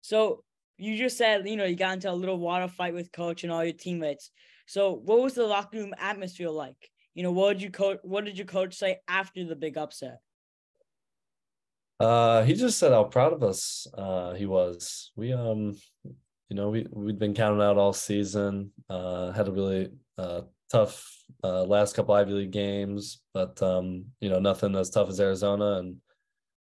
So 0.02 0.44
you 0.78 0.96
just 0.96 1.16
said, 1.16 1.48
you 1.48 1.56
know, 1.56 1.64
you 1.64 1.76
got 1.76 1.94
into 1.94 2.10
a 2.10 2.12
little 2.12 2.38
water 2.38 2.68
fight 2.68 2.94
with 2.94 3.12
coach 3.12 3.44
and 3.44 3.52
all 3.52 3.64
your 3.64 3.72
teammates. 3.72 4.30
So 4.66 4.92
what 4.92 5.20
was 5.20 5.34
the 5.34 5.46
locker 5.46 5.78
room 5.78 5.94
atmosphere 5.98 6.50
like? 6.50 6.90
You 7.14 7.22
know, 7.22 7.32
what 7.32 7.54
did 7.54 7.62
you 7.62 7.70
coach? 7.70 7.98
What 8.02 8.24
did 8.24 8.36
your 8.36 8.46
coach 8.46 8.74
say 8.74 8.98
after 9.08 9.44
the 9.44 9.56
big 9.56 9.78
upset? 9.78 10.18
Uh, 11.98 12.42
he 12.42 12.54
just 12.54 12.78
said 12.78 12.92
how 12.92 13.04
proud 13.04 13.32
of 13.32 13.42
us 13.42 13.86
uh, 13.94 14.34
he 14.34 14.44
was. 14.44 15.12
We 15.16 15.32
um, 15.32 15.76
you 16.04 16.56
know, 16.56 16.68
we 16.68 16.86
we'd 16.90 17.18
been 17.18 17.34
counting 17.34 17.62
out 17.62 17.78
all 17.78 17.94
season. 17.94 18.72
Uh, 18.90 19.32
had 19.32 19.48
a 19.48 19.52
really 19.52 19.88
uh, 20.18 20.42
tough 20.70 21.10
uh, 21.42 21.64
last 21.64 21.94
couple 21.94 22.14
Ivy 22.14 22.32
League 22.32 22.50
games, 22.50 23.22
but 23.32 23.62
um, 23.62 24.04
you 24.20 24.28
know, 24.28 24.38
nothing 24.38 24.74
as 24.76 24.90
tough 24.90 25.08
as 25.08 25.20
Arizona, 25.20 25.78
and 25.78 25.96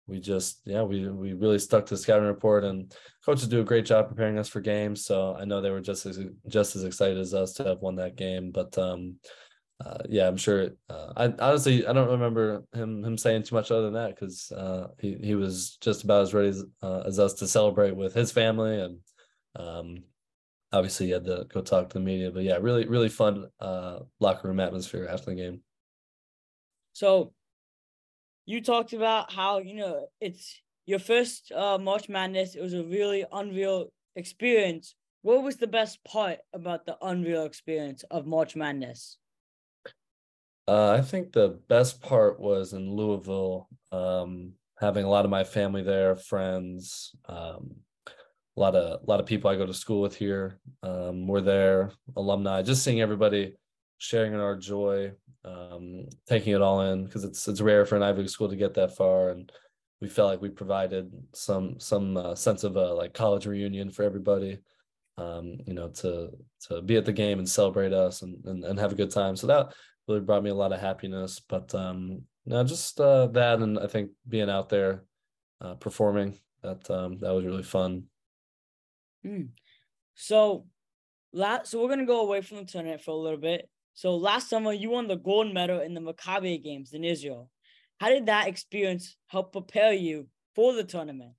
we 0.07 0.19
just 0.19 0.61
yeah, 0.65 0.83
we 0.83 1.07
we 1.09 1.33
really 1.33 1.59
stuck 1.59 1.85
to 1.85 1.93
the 1.93 1.97
scouting 1.97 2.27
report, 2.27 2.63
and 2.63 2.93
coaches 3.25 3.47
do 3.47 3.61
a 3.61 3.65
great 3.65 3.85
job 3.85 4.07
preparing 4.07 4.37
us 4.37 4.47
for 4.47 4.61
games. 4.61 5.05
So 5.05 5.35
I 5.39 5.45
know 5.45 5.61
they 5.61 5.69
were 5.69 5.81
just 5.81 6.05
as 6.05 6.19
just 6.47 6.75
as 6.75 6.83
excited 6.83 7.17
as 7.17 7.33
us 7.33 7.53
to 7.53 7.65
have 7.65 7.79
won 7.79 7.95
that 7.97 8.15
game, 8.15 8.51
but 8.51 8.77
um, 8.77 9.17
uh, 9.85 9.99
yeah, 10.09 10.27
I'm 10.27 10.37
sure. 10.37 10.69
Uh, 10.89 11.13
I 11.15 11.25
honestly 11.39 11.85
I 11.85 11.93
don't 11.93 12.09
remember 12.09 12.63
him 12.73 13.03
him 13.03 13.17
saying 13.17 13.43
too 13.43 13.55
much 13.55 13.69
other 13.69 13.83
than 13.83 13.93
that 13.93 14.15
because 14.15 14.51
uh, 14.51 14.87
he 14.99 15.17
he 15.21 15.35
was 15.35 15.77
just 15.81 16.03
about 16.03 16.23
as 16.23 16.33
ready 16.33 16.49
as, 16.49 16.63
uh, 16.81 17.03
as 17.05 17.19
us 17.19 17.33
to 17.35 17.47
celebrate 17.47 17.95
with 17.95 18.13
his 18.13 18.31
family 18.31 18.79
and 18.79 18.99
um, 19.55 20.03
obviously 20.71 21.07
he 21.07 21.11
had 21.11 21.25
to 21.25 21.45
go 21.49 21.61
talk 21.61 21.89
to 21.89 21.99
the 21.99 22.03
media. 22.05 22.31
But 22.31 22.43
yeah, 22.43 22.57
really 22.59 22.87
really 22.87 23.09
fun 23.09 23.47
uh, 23.59 23.99
locker 24.19 24.47
room 24.47 24.59
atmosphere 24.59 25.07
after 25.09 25.31
the 25.31 25.35
game. 25.35 25.61
So, 26.93 27.33
you 28.47 28.61
talked 28.61 28.93
about 28.93 29.31
how 29.31 29.59
you 29.59 29.75
know 29.75 30.07
it's 30.19 30.59
your 30.87 30.99
first 30.99 31.51
uh, 31.51 31.77
March 31.77 32.09
Madness. 32.09 32.55
It 32.55 32.61
was 32.61 32.73
a 32.73 32.83
really 32.83 33.25
unreal 33.31 33.91
experience. 34.15 34.95
What 35.21 35.43
was 35.43 35.57
the 35.57 35.67
best 35.67 36.03
part 36.05 36.39
about 36.53 36.85
the 36.85 36.97
unreal 37.01 37.43
experience 37.43 38.03
of 38.09 38.25
March 38.25 38.55
Madness? 38.55 39.17
Uh, 40.67 40.91
I 40.91 41.01
think 41.01 41.33
the 41.33 41.59
best 41.67 42.01
part 42.01 42.39
was 42.39 42.73
in 42.73 42.95
Louisville, 42.95 43.67
um, 43.91 44.53
having 44.79 45.05
a 45.05 45.09
lot 45.09 45.25
of 45.25 45.31
my 45.31 45.43
family 45.43 45.83
there, 45.83 46.15
friends, 46.15 47.13
um, 47.27 47.75
a 48.07 48.59
lot 48.59 48.75
of 48.75 49.01
a 49.01 49.05
lot 49.05 49.19
of 49.19 49.25
people 49.25 49.49
I 49.49 49.57
go 49.57 49.65
to 49.65 49.73
school 49.73 50.01
with 50.01 50.15
here 50.15 50.59
um, 50.83 51.27
were 51.27 51.41
there, 51.41 51.91
alumni, 52.15 52.61
just 52.61 52.83
seeing 52.83 53.01
everybody 53.01 53.55
sharing 53.97 54.33
in 54.33 54.39
our 54.39 54.55
joy, 54.55 55.11
um, 55.45 56.07
taking 56.27 56.53
it 56.53 56.61
all 56.61 56.81
in 56.81 57.05
because 57.05 57.23
it's 57.23 57.47
it's 57.47 57.61
rare 57.61 57.85
for 57.85 57.95
an 57.95 58.03
Ivy 58.03 58.21
League 58.21 58.29
school 58.29 58.49
to 58.49 58.55
get 58.55 58.73
that 58.75 58.95
far, 58.95 59.29
and 59.29 59.51
we 60.01 60.07
felt 60.07 60.29
like 60.29 60.41
we 60.41 60.49
provided 60.49 61.11
some 61.33 61.79
some 61.79 62.17
uh, 62.17 62.35
sense 62.35 62.63
of 62.63 62.75
a 62.75 62.93
like 62.93 63.13
college 63.13 63.45
reunion 63.45 63.91
for 63.91 64.03
everybody. 64.03 64.59
Um, 65.17 65.57
you 65.65 65.73
know, 65.73 65.89
to 65.89 66.29
to 66.67 66.81
be 66.81 66.95
at 66.95 67.05
the 67.05 67.13
game 67.13 67.39
and 67.39 67.49
celebrate 67.49 67.93
us 67.93 68.21
and, 68.21 68.43
and 68.45 68.63
and 68.63 68.79
have 68.79 68.91
a 68.91 68.95
good 68.95 69.11
time. 69.11 69.35
So 69.35 69.47
that 69.47 69.73
really 70.07 70.21
brought 70.21 70.43
me 70.43 70.51
a 70.51 70.55
lot 70.55 70.73
of 70.73 70.79
happiness. 70.79 71.39
But 71.39 71.73
um, 71.73 72.21
just 72.47 72.99
uh, 72.99 73.27
that, 73.27 73.59
and 73.59 73.79
I 73.79 73.87
think 73.87 74.11
being 74.27 74.49
out 74.49 74.69
there 74.69 75.03
uh, 75.61 75.73
performing 75.75 76.37
that 76.61 76.89
um, 76.89 77.19
that 77.19 77.33
was 77.33 77.45
really 77.45 77.63
fun. 77.63 78.03
Mm. 79.25 79.49
So, 80.15 80.65
last 81.33 81.71
so 81.71 81.81
we're 81.81 81.89
gonna 81.89 82.05
go 82.05 82.21
away 82.21 82.41
from 82.41 82.57
the 82.57 82.65
tournament 82.65 83.01
for 83.01 83.11
a 83.11 83.15
little 83.15 83.39
bit. 83.39 83.69
So 83.97 84.15
last 84.15 84.47
summer 84.47 84.73
you 84.73 84.91
won 84.91 85.07
the 85.07 85.15
gold 85.15 85.51
medal 85.51 85.81
in 85.81 85.95
the 85.95 85.99
Maccabi 85.99 86.63
Games 86.63 86.93
in 86.93 87.03
Israel. 87.03 87.49
How 87.99 88.09
did 88.09 88.27
that 88.27 88.47
experience 88.47 89.17
help 89.25 89.51
prepare 89.51 89.91
you 89.91 90.27
for 90.53 90.73
the 90.73 90.83
tournament? 90.83 91.31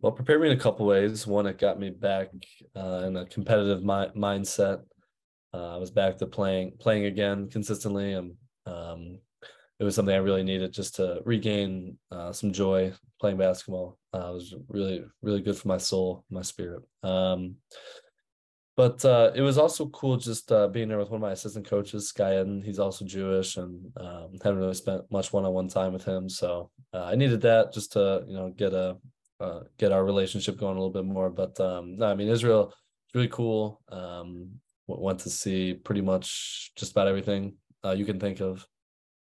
Well, 0.00 0.12
prepared 0.12 0.40
me 0.40 0.50
in 0.50 0.56
a 0.56 0.60
couple 0.60 0.86
ways. 0.86 1.26
One, 1.26 1.44
it 1.46 1.58
got 1.58 1.78
me 1.78 1.90
back 1.90 2.28
uh, 2.74 3.02
in 3.06 3.18
a 3.18 3.26
competitive 3.26 3.82
mi- 3.82 4.16
mindset. 4.16 4.84
Uh, 5.52 5.74
I 5.74 5.76
was 5.76 5.90
back 5.90 6.16
to 6.16 6.26
playing 6.26 6.78
playing 6.80 7.04
again 7.04 7.50
consistently, 7.50 8.14
and 8.14 8.32
um, 8.64 9.18
it 9.78 9.84
was 9.84 9.94
something 9.94 10.14
I 10.14 10.18
really 10.18 10.42
needed 10.42 10.72
just 10.72 10.94
to 10.94 11.20
regain 11.26 11.98
uh, 12.10 12.32
some 12.32 12.54
joy 12.54 12.94
playing 13.20 13.36
basketball. 13.36 13.98
Uh, 14.14 14.30
it 14.30 14.32
was 14.32 14.54
really 14.66 15.04
really 15.20 15.42
good 15.42 15.58
for 15.58 15.68
my 15.68 15.76
soul, 15.76 16.24
my 16.30 16.40
spirit. 16.40 16.84
Um, 17.02 17.56
but 18.76 19.04
uh, 19.04 19.32
it 19.34 19.42
was 19.42 19.58
also 19.58 19.86
cool 19.88 20.16
just 20.16 20.50
uh, 20.50 20.68
being 20.68 20.88
there 20.88 20.98
with 20.98 21.10
one 21.10 21.18
of 21.18 21.22
my 21.22 21.32
assistant 21.32 21.68
coaches, 21.68 22.08
Skye 22.08 22.36
Ettin. 22.36 22.62
He's 22.62 22.78
also 22.78 23.04
Jewish, 23.04 23.56
and 23.56 23.92
um, 23.98 24.30
haven't 24.42 24.60
really 24.60 24.74
spent 24.74 25.02
much 25.10 25.32
one-on-one 25.32 25.68
time 25.68 25.92
with 25.92 26.04
him. 26.04 26.28
So 26.28 26.70
uh, 26.94 27.04
I 27.04 27.14
needed 27.14 27.42
that 27.42 27.72
just 27.72 27.92
to 27.92 28.24
you 28.26 28.34
know 28.34 28.50
get 28.50 28.72
a 28.72 28.96
uh, 29.40 29.60
get 29.78 29.92
our 29.92 30.04
relationship 30.04 30.56
going 30.58 30.76
a 30.76 30.80
little 30.80 30.92
bit 30.92 31.04
more. 31.04 31.28
But 31.28 31.58
um, 31.60 31.98
no, 31.98 32.06
I 32.06 32.14
mean 32.14 32.28
Israel, 32.28 32.72
really 33.14 33.28
cool. 33.28 33.82
Um, 33.88 34.50
went 34.86 35.20
to 35.20 35.30
see 35.30 35.74
pretty 35.74 36.00
much 36.00 36.72
just 36.76 36.92
about 36.92 37.08
everything 37.08 37.54
uh, 37.84 37.92
you 37.92 38.04
can 38.04 38.20
think 38.20 38.40
of. 38.40 38.66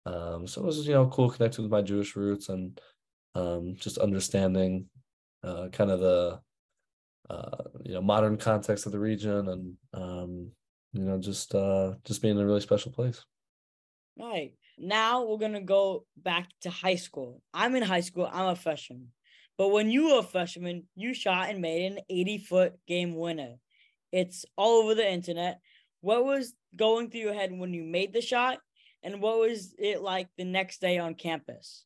Um, 0.05 0.47
so 0.47 0.61
it 0.61 0.65
was 0.65 0.87
you 0.87 0.93
know 0.93 1.07
cool 1.07 1.29
connecting 1.29 1.63
with 1.63 1.71
my 1.71 1.81
Jewish 1.81 2.15
roots 2.15 2.49
and 2.49 2.79
um, 3.35 3.75
just 3.77 3.97
understanding 3.97 4.85
uh, 5.43 5.69
kind 5.71 5.91
of 5.91 5.99
the 5.99 6.39
uh, 7.29 7.63
you 7.83 7.93
know 7.93 8.01
modern 8.01 8.37
context 8.37 8.85
of 8.85 8.91
the 8.91 8.99
region 8.99 9.47
and 9.49 9.73
um, 9.93 10.51
you 10.93 11.03
know 11.03 11.19
just 11.19 11.53
uh, 11.55 11.93
just 12.05 12.21
being 12.21 12.39
a 12.39 12.45
really 12.45 12.61
special 12.61 12.91
place. 12.91 13.23
Right 14.17 14.53
now 14.77 15.25
we're 15.25 15.37
gonna 15.37 15.61
go 15.61 16.05
back 16.17 16.49
to 16.61 16.69
high 16.69 16.95
school. 16.95 17.41
I'm 17.53 17.75
in 17.75 17.83
high 17.83 18.01
school. 18.01 18.29
I'm 18.31 18.47
a 18.47 18.55
freshman. 18.55 19.09
But 19.57 19.69
when 19.69 19.91
you 19.91 20.07
were 20.07 20.19
a 20.19 20.23
freshman, 20.23 20.87
you 20.95 21.13
shot 21.13 21.49
and 21.49 21.61
made 21.61 21.91
an 21.91 21.99
80 22.09 22.37
foot 22.37 22.73
game 22.87 23.15
winner. 23.15 23.55
It's 24.11 24.45
all 24.55 24.83
over 24.83 24.95
the 24.95 25.09
internet. 25.09 25.59
What 25.99 26.23
was 26.23 26.53
going 26.75 27.09
through 27.09 27.19
your 27.19 27.33
head 27.33 27.51
when 27.51 27.73
you 27.73 27.83
made 27.83 28.13
the 28.13 28.21
shot? 28.21 28.59
And 29.03 29.21
what 29.21 29.37
was 29.37 29.75
it 29.77 30.01
like 30.01 30.29
the 30.37 30.45
next 30.45 30.79
day 30.79 30.97
on 30.97 31.13
campus? 31.13 31.83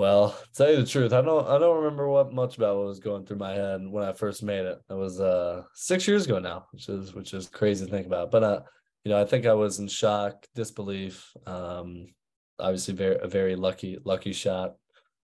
Well, 0.00 0.34
tell 0.54 0.70
you 0.70 0.76
the 0.76 0.86
truth, 0.86 1.12
I 1.12 1.20
don't 1.20 1.46
I 1.46 1.58
don't 1.58 1.76
remember 1.76 2.08
what 2.08 2.32
much 2.32 2.56
about 2.56 2.78
what 2.78 2.86
was 2.86 3.00
going 3.00 3.26
through 3.26 3.36
my 3.36 3.52
head 3.52 3.86
when 3.86 4.02
I 4.02 4.14
first 4.14 4.42
made 4.42 4.64
it. 4.64 4.80
It 4.88 4.94
was 4.94 5.20
uh 5.20 5.64
six 5.74 6.08
years 6.08 6.24
ago 6.24 6.38
now, 6.38 6.64
which 6.72 6.88
is 6.88 7.12
which 7.12 7.34
is 7.34 7.50
crazy 7.50 7.84
to 7.84 7.90
think 7.90 8.06
about. 8.06 8.30
But 8.30 8.42
uh, 8.42 8.60
you 9.04 9.10
know, 9.10 9.20
I 9.20 9.26
think 9.26 9.44
I 9.44 9.52
was 9.52 9.78
in 9.78 9.88
shock, 9.88 10.46
disbelief. 10.54 11.30
Um, 11.46 12.14
obviously, 12.58 12.94
very 12.94 13.18
a 13.20 13.28
very 13.28 13.56
lucky 13.56 13.98
lucky 14.02 14.32
shot, 14.32 14.76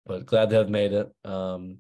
but 0.06 0.28
glad 0.28 0.52
to 0.52 0.58
have 0.58 0.70
made 0.70 0.94
it. 0.94 1.10
Um, 1.26 1.80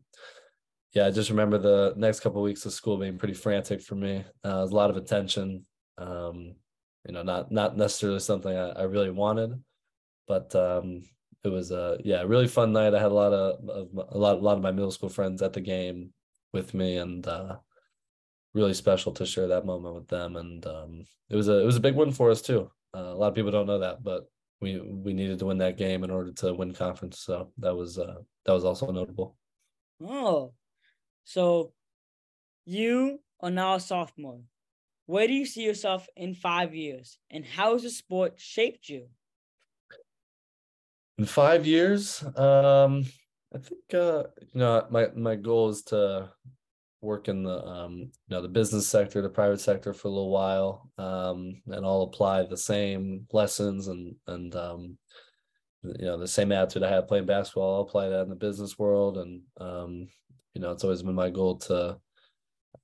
yeah, 0.95 1.06
I 1.06 1.12
just 1.12 1.30
remember 1.30 1.60
the 1.60 1.93
next 1.95 2.21
couple 2.21 2.41
of 2.41 2.45
weeks 2.45 2.65
of 2.65 2.73
school 2.73 2.97
being 2.97 3.19
pretty 3.19 3.36
frantic 3.36 3.82
for 3.82 3.93
me. 3.93 4.25
Uh, 4.43 4.65
a 4.67 4.75
lot 4.82 4.89
of 4.89 4.97
attention. 4.97 5.63
Um, 5.99 6.56
you 7.06 7.13
know, 7.13 7.21
not 7.21 7.52
not 7.52 7.78
necessarily 7.78 8.19
something 8.19 8.58
I, 8.58 8.69
I 8.69 8.84
really 8.86 9.12
wanted, 9.12 9.62
but 10.28 10.56
um, 10.56 11.04
it 11.43 11.49
was 11.49 11.71
a 11.71 11.97
yeah 12.04 12.23
really 12.23 12.47
fun 12.47 12.73
night. 12.73 12.93
I 12.93 13.02
had 13.02 13.12
a 13.12 13.15
lot 13.15 13.34
of, 13.34 13.69
of 13.69 13.88
a 13.93 14.17
lot 14.17 14.38
a 14.38 14.41
lot 14.41 14.58
of 14.58 14.63
my 14.63 14.71
middle 14.71 14.91
school 14.91 15.10
friends 15.10 15.41
at 15.41 15.54
the 15.54 15.62
game 15.62 16.13
with 16.54 16.73
me, 16.73 16.97
and 16.97 17.25
uh, 17.28 17.58
really 18.54 18.73
special 18.73 19.12
to 19.13 19.25
share 19.25 19.47
that 19.47 19.65
moment 19.65 19.95
with 19.95 20.08
them. 20.08 20.36
And 20.36 20.65
um, 20.65 21.06
it 21.30 21.36
was 21.36 21.47
a 21.47 21.62
it 21.62 21.65
was 21.65 21.78
a 21.78 21.82
big 21.82 21.95
win 21.95 22.12
for 22.12 22.30
us 22.30 22.41
too. 22.41 22.69
Uh, 22.95 22.99
a 22.99 23.15
lot 23.15 23.28
of 23.28 23.36
people 23.36 23.52
don't 23.52 23.67
know 23.67 23.80
that, 23.80 24.04
but 24.04 24.25
we 24.62 24.80
we 24.80 25.13
needed 25.13 25.39
to 25.39 25.45
win 25.45 25.60
that 25.60 25.78
game 25.78 26.04
in 26.04 26.12
order 26.12 26.32
to 26.34 26.54
win 26.54 26.73
conference. 26.73 27.19
So 27.19 27.52
that 27.60 27.75
was 27.75 27.97
uh, 27.97 28.15
that 28.45 28.54
was 28.54 28.65
also 28.65 28.91
notable. 28.91 29.38
Oh, 30.04 30.54
so 31.23 31.73
you 32.65 33.19
are 33.41 33.52
now 33.52 33.75
a 33.75 33.80
sophomore. 33.80 34.41
Where 35.06 35.28
do 35.28 35.34
you 35.34 35.45
see 35.45 35.63
yourself 35.63 36.08
in 36.15 36.36
five 36.36 36.75
years, 36.75 37.17
and 37.32 37.45
how 37.45 37.73
has 37.73 37.84
the 37.84 37.89
sport 37.89 38.34
shaped 38.38 38.89
you? 38.89 39.08
In 41.19 41.25
five 41.25 41.67
years 41.67 42.23
um 42.38 43.05
i 43.53 43.58
think 43.58 43.93
uh 43.93 44.23
you 44.53 44.60
know 44.60 44.88
my 44.89 45.08
my 45.15 45.36
goal 45.36 45.69
is 45.69 45.84
to 45.84 46.29
work 47.01 47.27
in 47.27 47.43
the 47.43 47.65
um 47.65 47.93
you 47.97 48.12
know 48.29 48.41
the 48.41 48.47
business 48.47 48.88
sector 48.88 49.21
the 49.21 49.29
private 49.29 49.60
sector 49.60 49.93
for 49.93 50.08
a 50.08 50.12
little 50.12 50.29
while 50.29 50.89
um 50.97 51.62
and 51.67 51.86
i'll 51.86 52.03
apply 52.03 52.43
the 52.43 52.58
same 52.58 53.27
lessons 53.34 53.89
and 53.89 54.15
and 54.27 54.55
um 54.55 54.97
you 55.84 56.05
know 56.05 56.17
the 56.17 56.27
same 56.27 56.51
attitude 56.53 56.84
i 56.84 56.89
had 56.89 57.08
playing 57.08 57.25
basketball. 57.25 57.75
I'll 57.75 57.82
apply 57.82 58.10
that 58.10 58.23
in 58.23 58.29
the 58.29 58.36
business 58.36 58.79
world 58.79 59.17
and 59.17 59.41
um 59.60 60.08
you 60.53 60.62
know 60.62 60.71
it's 60.71 60.84
always 60.84 61.03
been 61.03 61.15
my 61.15 61.29
goal 61.29 61.58
to 61.58 61.97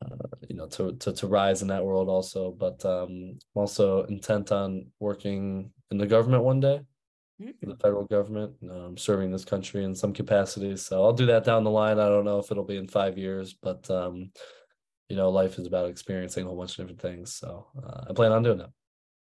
uh, 0.02 0.28
you 0.50 0.56
know 0.56 0.68
to, 0.68 0.94
to 0.98 1.14
to 1.14 1.28
rise 1.28 1.62
in 1.62 1.70
that 1.70 1.84
world 1.86 2.10
also. 2.10 2.52
But 2.52 2.84
um 2.86 3.10
i'm 3.10 3.40
also 3.62 4.04
intent 4.04 4.52
on 4.52 4.88
working 5.00 5.72
in 5.92 5.98
the 5.98 6.08
government 6.08 6.44
one 6.44 6.60
day 6.60 6.82
mm-hmm. 7.42 7.70
the 7.70 7.76
federal 7.78 8.06
government, 8.06 8.54
um, 8.70 8.98
serving 8.98 9.32
this 9.32 9.46
country 9.46 9.84
in 9.84 9.96
some 9.96 10.14
capacity. 10.14 10.76
So 10.78 11.04
I'll 11.04 11.14
do 11.14 11.26
that 11.28 11.44
down 11.44 11.64
the 11.64 11.72
line. 11.72 12.00
I 12.00 12.10
don't 12.10 12.26
know 12.26 12.40
if 12.40 12.52
it'll 12.52 12.64
be 12.64 12.78
in 12.78 12.88
five 12.88 13.18
years, 13.18 13.54
but 13.54 13.90
um, 13.90 14.32
you 15.10 15.16
know, 15.16 15.30
life 15.30 15.60
is 15.60 15.68
about 15.68 15.90
experiencing 15.90 16.46
a 16.46 16.48
whole 16.48 16.58
bunch 16.58 16.72
of 16.72 16.78
different 16.78 17.02
things. 17.02 17.36
So 17.36 17.68
uh, 17.84 18.06
I 18.10 18.14
plan 18.14 18.32
on 18.32 18.44
doing 18.44 18.58
that. 18.60 18.70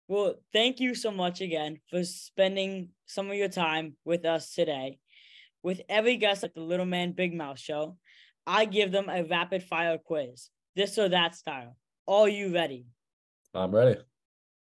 Well, 0.08 0.36
thank 0.54 0.80
you 0.80 0.94
so 0.94 1.10
much 1.10 1.42
again 1.42 1.80
for 1.90 2.04
spending 2.04 2.90
some 3.08 3.30
of 3.30 3.36
your 3.36 3.50
time 3.50 3.96
with 4.06 4.24
us 4.24 4.54
today. 4.54 5.00
With 5.64 5.82
every 5.90 6.18
guest 6.18 6.44
at 6.44 6.54
the 6.54 6.62
Little 6.62 6.86
Man 6.86 7.14
Big 7.14 7.34
Mouth 7.34 7.58
show, 7.58 7.98
I 8.46 8.66
give 8.66 8.92
them 8.92 9.10
a 9.10 9.24
rapid 9.24 9.64
fire 9.64 9.98
quiz, 9.98 10.50
this 10.76 11.00
or 11.00 11.10
that 11.10 11.34
style. 11.34 11.76
Are 12.08 12.30
you 12.30 12.54
ready? 12.54 12.86
I'm 13.56 13.74
ready. 13.74 14.00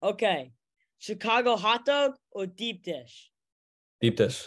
Okay. 0.03 0.53
Chicago 0.99 1.57
hot 1.57 1.85
dog 1.85 2.13
or 2.31 2.47
deep 2.47 2.83
dish? 2.83 3.31
Deep 4.01 4.17
dish. 4.17 4.47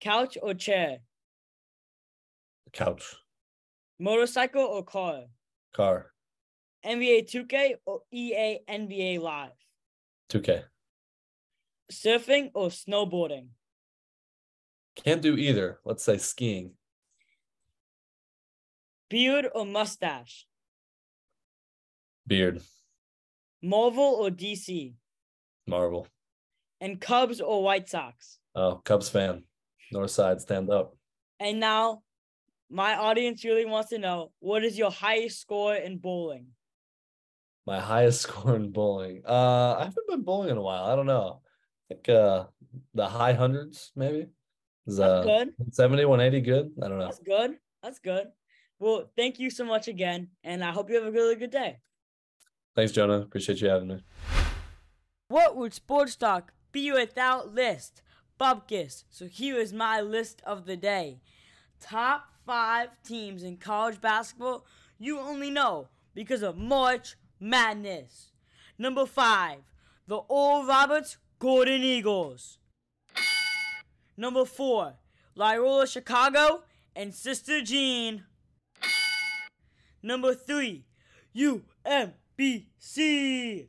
Couch 0.00 0.36
or 0.42 0.54
chair? 0.54 0.98
Couch. 2.72 3.16
Motorcycle 3.98 4.62
or 4.62 4.82
car? 4.82 5.22
Car. 5.72 6.12
NBA 6.84 7.30
2K 7.30 7.74
or 7.86 8.02
EA 8.12 8.58
NBA 8.68 9.20
Live? 9.20 9.52
2K. 10.30 10.64
Surfing 11.90 12.50
or 12.54 12.68
snowboarding? 12.68 13.48
Can't 14.96 15.22
do 15.22 15.36
either. 15.36 15.78
Let's 15.84 16.04
say 16.04 16.18
skiing. 16.18 16.72
Beard 19.08 19.46
or 19.54 19.64
mustache? 19.64 20.46
Beard. 22.26 22.60
Marvel 23.62 24.18
or 24.20 24.30
DC? 24.30 24.94
Marvel. 25.66 26.06
And 26.80 27.00
Cubs 27.00 27.40
or 27.40 27.62
White 27.62 27.88
Sox? 27.88 28.38
Oh, 28.54 28.80
Cubs 28.84 29.08
fan. 29.08 29.44
North 29.92 30.10
side, 30.10 30.40
stand 30.40 30.70
up. 30.70 30.96
And 31.40 31.60
now, 31.60 32.02
my 32.70 32.96
audience 32.96 33.44
really 33.44 33.64
wants 33.64 33.90
to 33.90 33.98
know 33.98 34.32
what 34.40 34.64
is 34.64 34.76
your 34.76 34.90
highest 34.90 35.40
score 35.40 35.74
in 35.74 35.98
bowling? 35.98 36.46
My 37.66 37.80
highest 37.80 38.22
score 38.22 38.56
in 38.56 38.70
bowling. 38.70 39.22
Uh, 39.26 39.76
I 39.78 39.84
haven't 39.84 40.08
been 40.08 40.22
bowling 40.22 40.50
in 40.50 40.56
a 40.56 40.62
while. 40.62 40.84
I 40.84 40.96
don't 40.96 41.06
know. 41.06 41.40
I 41.90 41.94
think 41.94 42.08
uh, 42.08 42.44
the 42.94 43.06
high 43.06 43.32
hundreds, 43.32 43.92
maybe. 43.94 44.26
Is, 44.86 45.00
uh, 45.00 45.22
That's 45.22 45.50
good. 45.58 45.74
70, 45.74 46.04
180, 46.04 46.44
good. 46.44 46.70
I 46.82 46.88
don't 46.88 46.98
know. 46.98 47.04
That's 47.04 47.18
good. 47.18 47.56
That's 47.82 47.98
good. 47.98 48.28
Well, 48.78 49.10
thank 49.16 49.38
you 49.38 49.50
so 49.50 49.64
much 49.64 49.88
again, 49.88 50.28
and 50.44 50.62
I 50.62 50.70
hope 50.70 50.90
you 50.90 50.96
have 50.96 51.06
a 51.06 51.10
really 51.10 51.34
good 51.36 51.50
day. 51.50 51.78
Thanks, 52.74 52.92
Jonah. 52.92 53.20
Appreciate 53.20 53.60
you 53.60 53.68
having 53.68 53.88
me. 53.88 54.02
What 55.28 55.56
would 55.56 55.74
sports 55.74 56.14
talk 56.14 56.52
be 56.70 56.92
without 56.92 57.52
list? 57.52 58.02
Bubkis. 58.40 59.04
So 59.10 59.26
here 59.26 59.56
is 59.56 59.72
my 59.72 60.00
list 60.00 60.40
of 60.46 60.66
the 60.66 60.76
day. 60.76 61.20
Top 61.80 62.28
five 62.46 62.90
teams 63.02 63.42
in 63.42 63.56
college 63.56 64.00
basketball 64.00 64.64
you 64.98 65.18
only 65.18 65.50
know 65.50 65.88
because 66.14 66.42
of 66.42 66.56
March 66.56 67.16
Madness. 67.40 68.32
Number 68.78 69.04
five, 69.04 69.58
the 70.06 70.16
Oral 70.16 70.66
Roberts 70.66 71.18
Golden 71.38 71.82
Eagles. 71.82 72.58
Number 74.16 74.44
four, 74.44 74.94
Loyola 75.34 75.86
Chicago 75.86 76.62
and 76.94 77.14
Sister 77.14 77.62
Jean. 77.62 78.24
Number 80.02 80.34
three, 80.34 80.84
UMBC. 81.36 83.68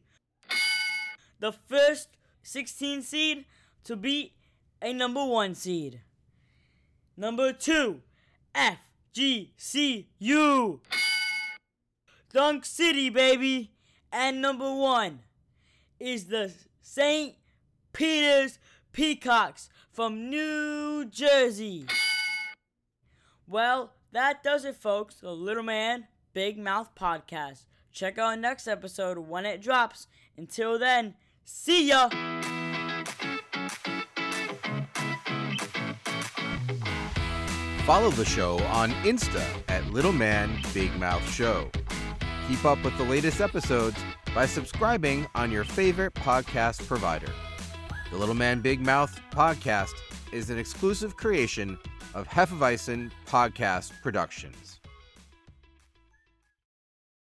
The 1.40 1.52
first 1.52 2.10
16 2.44 3.02
seed 3.04 3.46
to 3.84 3.96
beat 3.96 4.34
a 4.82 4.94
number 4.94 5.26
one 5.26 5.56
seed. 5.56 6.02
Number 7.16 7.54
two, 7.54 8.02
FGCU. 8.56 10.80
Dunk 12.32 12.66
City, 12.66 13.10
baby. 13.10 13.72
And 14.12 14.42
number 14.42 14.74
one 14.74 15.20
is 16.00 16.26
the 16.26 16.54
St. 16.82 17.36
Peter's 17.94 18.60
Peacocks 18.92 19.70
from 19.92 20.30
New 20.30 21.06
Jersey. 21.06 21.86
Well, 23.48 23.94
that 24.12 24.44
does 24.44 24.66
it, 24.66 24.76
folks. 24.76 25.16
The 25.16 25.32
Little 25.32 25.64
Man, 25.64 26.08
Big 26.34 26.58
Mouth 26.58 26.94
podcast. 26.96 27.66
Check 27.92 28.18
out 28.18 28.28
our 28.28 28.38
next 28.38 28.68
episode 28.68 29.18
when 29.18 29.46
it 29.46 29.62
drops. 29.62 30.08
Until 30.38 30.78
then, 30.78 31.16
see 31.48 31.88
ya! 31.88 32.10
Follow 37.86 38.10
the 38.12 38.26
show 38.26 38.60
on 38.66 38.92
Insta 39.04 39.44
at 39.70 39.86
Little 39.92 40.12
Man 40.12 40.60
Big 40.74 40.94
Mouth 41.00 41.28
Show. 41.32 41.70
Keep 42.50 42.66
up 42.66 42.84
with 42.84 42.98
the 42.98 43.04
latest 43.06 43.40
episodes 43.40 43.98
by 44.36 44.46
subscribing 44.46 45.26
on 45.36 45.52
your 45.52 45.64
favorite 45.64 46.14
podcast 46.14 46.86
provider. 46.86 47.32
The 48.12 48.18
Little 48.18 48.36
Man 48.36 48.62
Big 48.62 48.82
Mouth 48.82 49.20
podcast 49.32 49.94
is 50.32 50.50
an 50.50 50.58
exclusive 50.58 51.16
creation 51.16 51.78
of 52.14 52.28
Hefeweizen 52.28 53.12
Podcast 53.26 53.92
Productions. 54.02 54.77